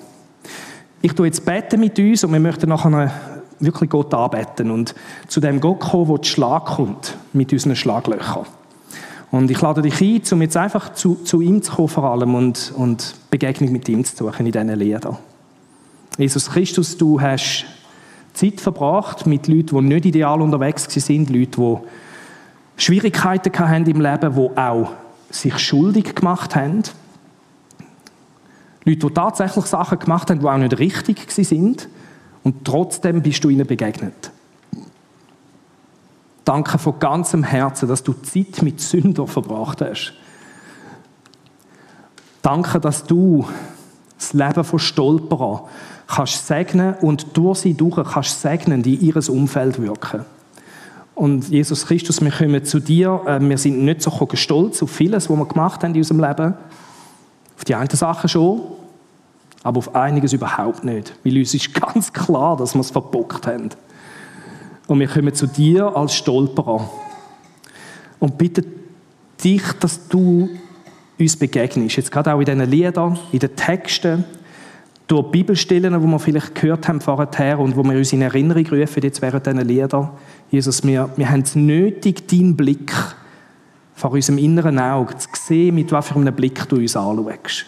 Ich 1.01 1.11
tue 1.11 1.27
jetzt 1.27 1.45
beten 1.45 1.81
mit 1.81 1.99
uns 1.99 2.23
und 2.23 2.31
wir 2.31 2.39
möchten 2.39 2.69
nachher 2.69 3.11
wirklich 3.59 3.89
Gott 3.89 4.13
anbeten 4.13 4.71
und 4.71 4.95
zu 5.27 5.41
dem 5.41 5.59
Gott 5.59 5.81
kommen, 5.81 6.07
wo 6.07 6.17
der 6.17 6.27
Schlag 6.27 6.65
kommt 6.65 7.17
mit 7.33 7.51
unseren 7.51 7.75
Schlaglöchern. 7.75 8.45
Und 9.29 9.51
ich 9.51 9.59
lade 9.59 9.81
dich 9.81 9.99
ein, 9.99 10.21
um 10.31 10.41
jetzt 10.41 10.55
einfach 10.55 10.93
zu, 10.93 11.15
zu 11.15 11.41
ihm 11.41 11.61
zu 11.61 11.73
kommen 11.73 11.89
vor 11.89 12.05
allem 12.05 12.33
und, 12.33 12.73
und 12.77 13.15
Begegnung 13.29 13.73
mit 13.73 13.89
ihm 13.89 14.05
zu 14.05 14.15
suchen 14.15 14.45
in 14.45 14.53
diesen 14.53 14.79
Liedern. 14.79 15.17
Jesus 16.17 16.49
Christus, 16.49 16.95
du 16.95 17.19
hast 17.19 17.65
Zeit 18.33 18.61
verbracht 18.61 19.25
mit 19.25 19.49
Leuten, 19.49 19.75
die 19.75 19.81
nicht 19.81 20.05
ideal 20.05 20.41
unterwegs 20.41 20.87
sind, 20.89 21.29
Leuten, 21.29 21.61
die 21.61 21.77
Schwierigkeiten 22.77 23.57
haben 23.57 23.85
im 23.85 24.01
Leben, 24.01 24.35
die 24.35 24.57
auch 24.57 24.91
sich 25.29 25.57
schuldig 25.59 26.15
gemacht 26.15 26.55
haben. 26.55 26.83
Leute, 28.83 29.07
die 29.07 29.13
tatsächlich 29.13 29.65
Sachen 29.65 29.99
gemacht 29.99 30.29
haben, 30.29 30.39
die 30.39 30.45
auch 30.45 30.57
nicht 30.57 30.77
richtig 30.77 31.31
sind. 31.31 31.89
Und 32.43 32.63
trotzdem 32.63 33.21
bist 33.21 33.43
du 33.43 33.49
ihnen 33.49 33.65
begegnet. 33.65 34.31
Danke 36.43 36.77
von 36.77 36.99
ganzem 36.99 37.43
Herzen, 37.43 37.89
dass 37.89 38.03
du 38.03 38.13
Zeit 38.13 38.61
mit 38.61 38.79
Sündern 38.79 39.27
verbracht 39.27 39.81
hast. 39.81 40.13
Danke, 42.43 42.79
dass 42.79 43.03
du 43.03 43.47
das 44.17 44.33
Leben 44.33 44.63
von 44.63 44.77
Stolperern 44.77 45.61
kannst 46.07 46.45
segnen 46.45 46.93
und 47.01 47.35
durch 47.35 47.59
sie 47.59 47.73
durch 47.73 48.07
kannst 48.07 48.41
segnen, 48.41 48.83
die 48.83 48.93
in 48.93 49.15
ihr 49.15 49.29
Umfeld 49.29 49.81
wirken. 49.81 50.25
Und 51.15 51.47
Jesus 51.47 51.87
Christus, 51.87 52.21
wir 52.21 52.31
kommen 52.31 52.63
zu 52.65 52.79
dir. 52.79 53.21
Äh, 53.25 53.39
wir 53.39 53.57
sind 53.57 53.83
nicht 53.83 54.01
so 54.01 54.11
stolz 54.33 54.83
auf 54.83 54.91
vieles, 54.91 55.29
was 55.29 55.37
wir 55.37 55.45
gemacht 55.45 55.81
haben 55.83 55.91
in 55.91 56.01
unserem 56.01 56.19
Leben. 56.19 56.53
Auf 57.57 57.63
die 57.63 57.73
einen 57.73 57.89
Sachen 57.89 58.27
schon, 58.27 58.61
aber 59.63 59.77
auf 59.77 59.95
einiges 59.95 60.33
überhaupt 60.33 60.83
nicht. 60.83 61.15
Weil 61.23 61.37
uns 61.37 61.53
ist 61.53 61.73
ganz 61.93 62.11
klar, 62.11 62.57
dass 62.57 62.75
wir 62.75 62.81
es 62.81 62.91
verbockt 62.91 63.47
haben. 63.47 63.69
Und 64.87 64.99
wir 64.99 65.07
kommen 65.07 65.33
zu 65.33 65.47
dir 65.47 65.95
als 65.95 66.13
Stolperer. 66.13 66.89
Und 68.19 68.37
bitte 68.37 68.65
dich, 69.41 69.63
dass 69.79 70.07
du 70.09 70.49
uns 71.17 71.37
begegnest. 71.37 71.95
Jetzt 71.95 72.11
gerade 72.11 72.33
auch 72.33 72.39
in 72.39 72.45
diesen 72.45 72.69
Liedern, 72.69 73.17
in 73.31 73.39
den 73.39 73.55
Texten, 73.55 74.25
durch 75.07 75.31
Bibelstellen, 75.31 75.99
die 75.99 76.07
wir 76.07 76.19
vielleicht 76.19 76.55
gehört 76.55 76.87
haben 76.87 76.99
vorher 76.99 77.59
und 77.59 77.75
wo 77.75 77.83
wir 77.83 77.97
uns 77.97 78.13
in 78.13 78.21
Erinnerung 78.21 78.65
rufen, 78.67 79.03
jetzt 79.03 79.21
während 79.21 79.45
diesen 79.45 79.61
Liedern. 79.61 80.09
Jesus, 80.49 80.83
wir, 80.83 81.09
wir 81.15 81.29
haben 81.29 81.41
es 81.41 81.55
nötig, 81.55 82.27
deinen 82.27 82.55
Blick 82.55 82.91
vor 83.93 84.11
unserem 84.11 84.39
inneren 84.39 84.79
Auge 84.79 85.17
zu 85.17 85.29
sehen, 85.33 85.75
mit 85.75 85.91
was 85.91 86.07
für 86.07 86.15
einem 86.15 86.33
Blick 86.33 86.67
du 86.67 86.77
uns 86.77 86.95
anschaust. 86.95 87.65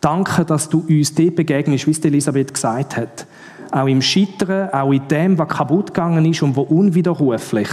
Danke, 0.00 0.44
dass 0.44 0.68
du 0.68 0.84
uns 0.88 1.14
dort 1.14 1.36
begegnest, 1.36 1.86
wie 1.86 1.90
es 1.90 2.04
Elisabeth 2.04 2.54
gesagt 2.54 2.96
hat. 2.96 3.26
Auch 3.70 3.86
im 3.86 4.02
Scheitern, 4.02 4.70
auch 4.70 4.92
in 4.92 5.06
dem, 5.08 5.38
was 5.38 5.48
kaputt 5.48 5.88
gegangen 5.88 6.24
ist 6.24 6.42
und 6.42 6.56
was 6.56 6.66
unwiderruflich 6.68 7.68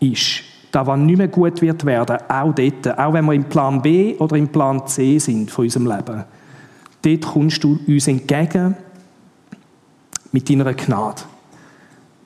ist. 0.00 0.42
Da, 0.70 0.86
was 0.86 0.98
nicht 0.98 1.18
mehr 1.18 1.28
gut 1.28 1.60
wird 1.60 1.84
werden, 1.84 2.16
auch 2.28 2.54
dort. 2.54 2.98
Auch 2.98 3.12
wenn 3.12 3.24
wir 3.26 3.32
im 3.34 3.44
Plan 3.44 3.82
B 3.82 4.14
oder 4.16 4.36
im 4.36 4.48
Plan 4.48 4.86
C 4.86 5.18
sind 5.18 5.50
von 5.50 5.64
unserem 5.64 5.86
Leben. 5.86 6.24
Dort 7.04 7.20
kommst 7.20 7.62
du 7.62 7.78
uns 7.86 8.08
entgegen 8.08 8.76
mit 10.32 10.48
deiner 10.48 10.72
Gnade 10.72 11.22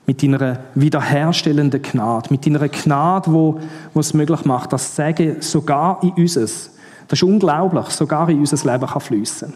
mit 0.09 0.23
deiner 0.23 0.57
wiederherstellenden 0.73 1.83
Gnade, 1.83 2.29
mit 2.31 2.43
deiner 2.43 2.67
Gnade, 2.67 3.31
wo, 3.31 3.59
wo 3.93 3.99
es 3.99 4.15
möglich 4.15 4.43
macht, 4.43 4.73
dass 4.73 4.95
Segen 4.95 5.39
sogar 5.39 6.01
in 6.01 6.09
unseres, 6.13 6.71
das 7.07 7.19
ist 7.19 7.23
unglaublich, 7.23 7.85
sogar 7.89 8.27
in 8.27 8.39
unser 8.39 8.71
Leben 8.71 8.87
kann 8.87 9.01
fließen. 9.01 9.53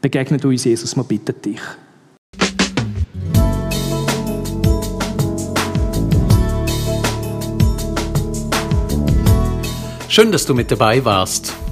Begegne 0.00 0.38
du 0.38 0.50
uns, 0.50 0.62
Jesus, 0.62 0.94
wir 0.94 1.02
bitten 1.02 1.34
dich. 1.42 1.60
Schön, 10.06 10.30
dass 10.30 10.46
du 10.46 10.54
mit 10.54 10.70
dabei 10.70 11.04
warst. 11.04 11.56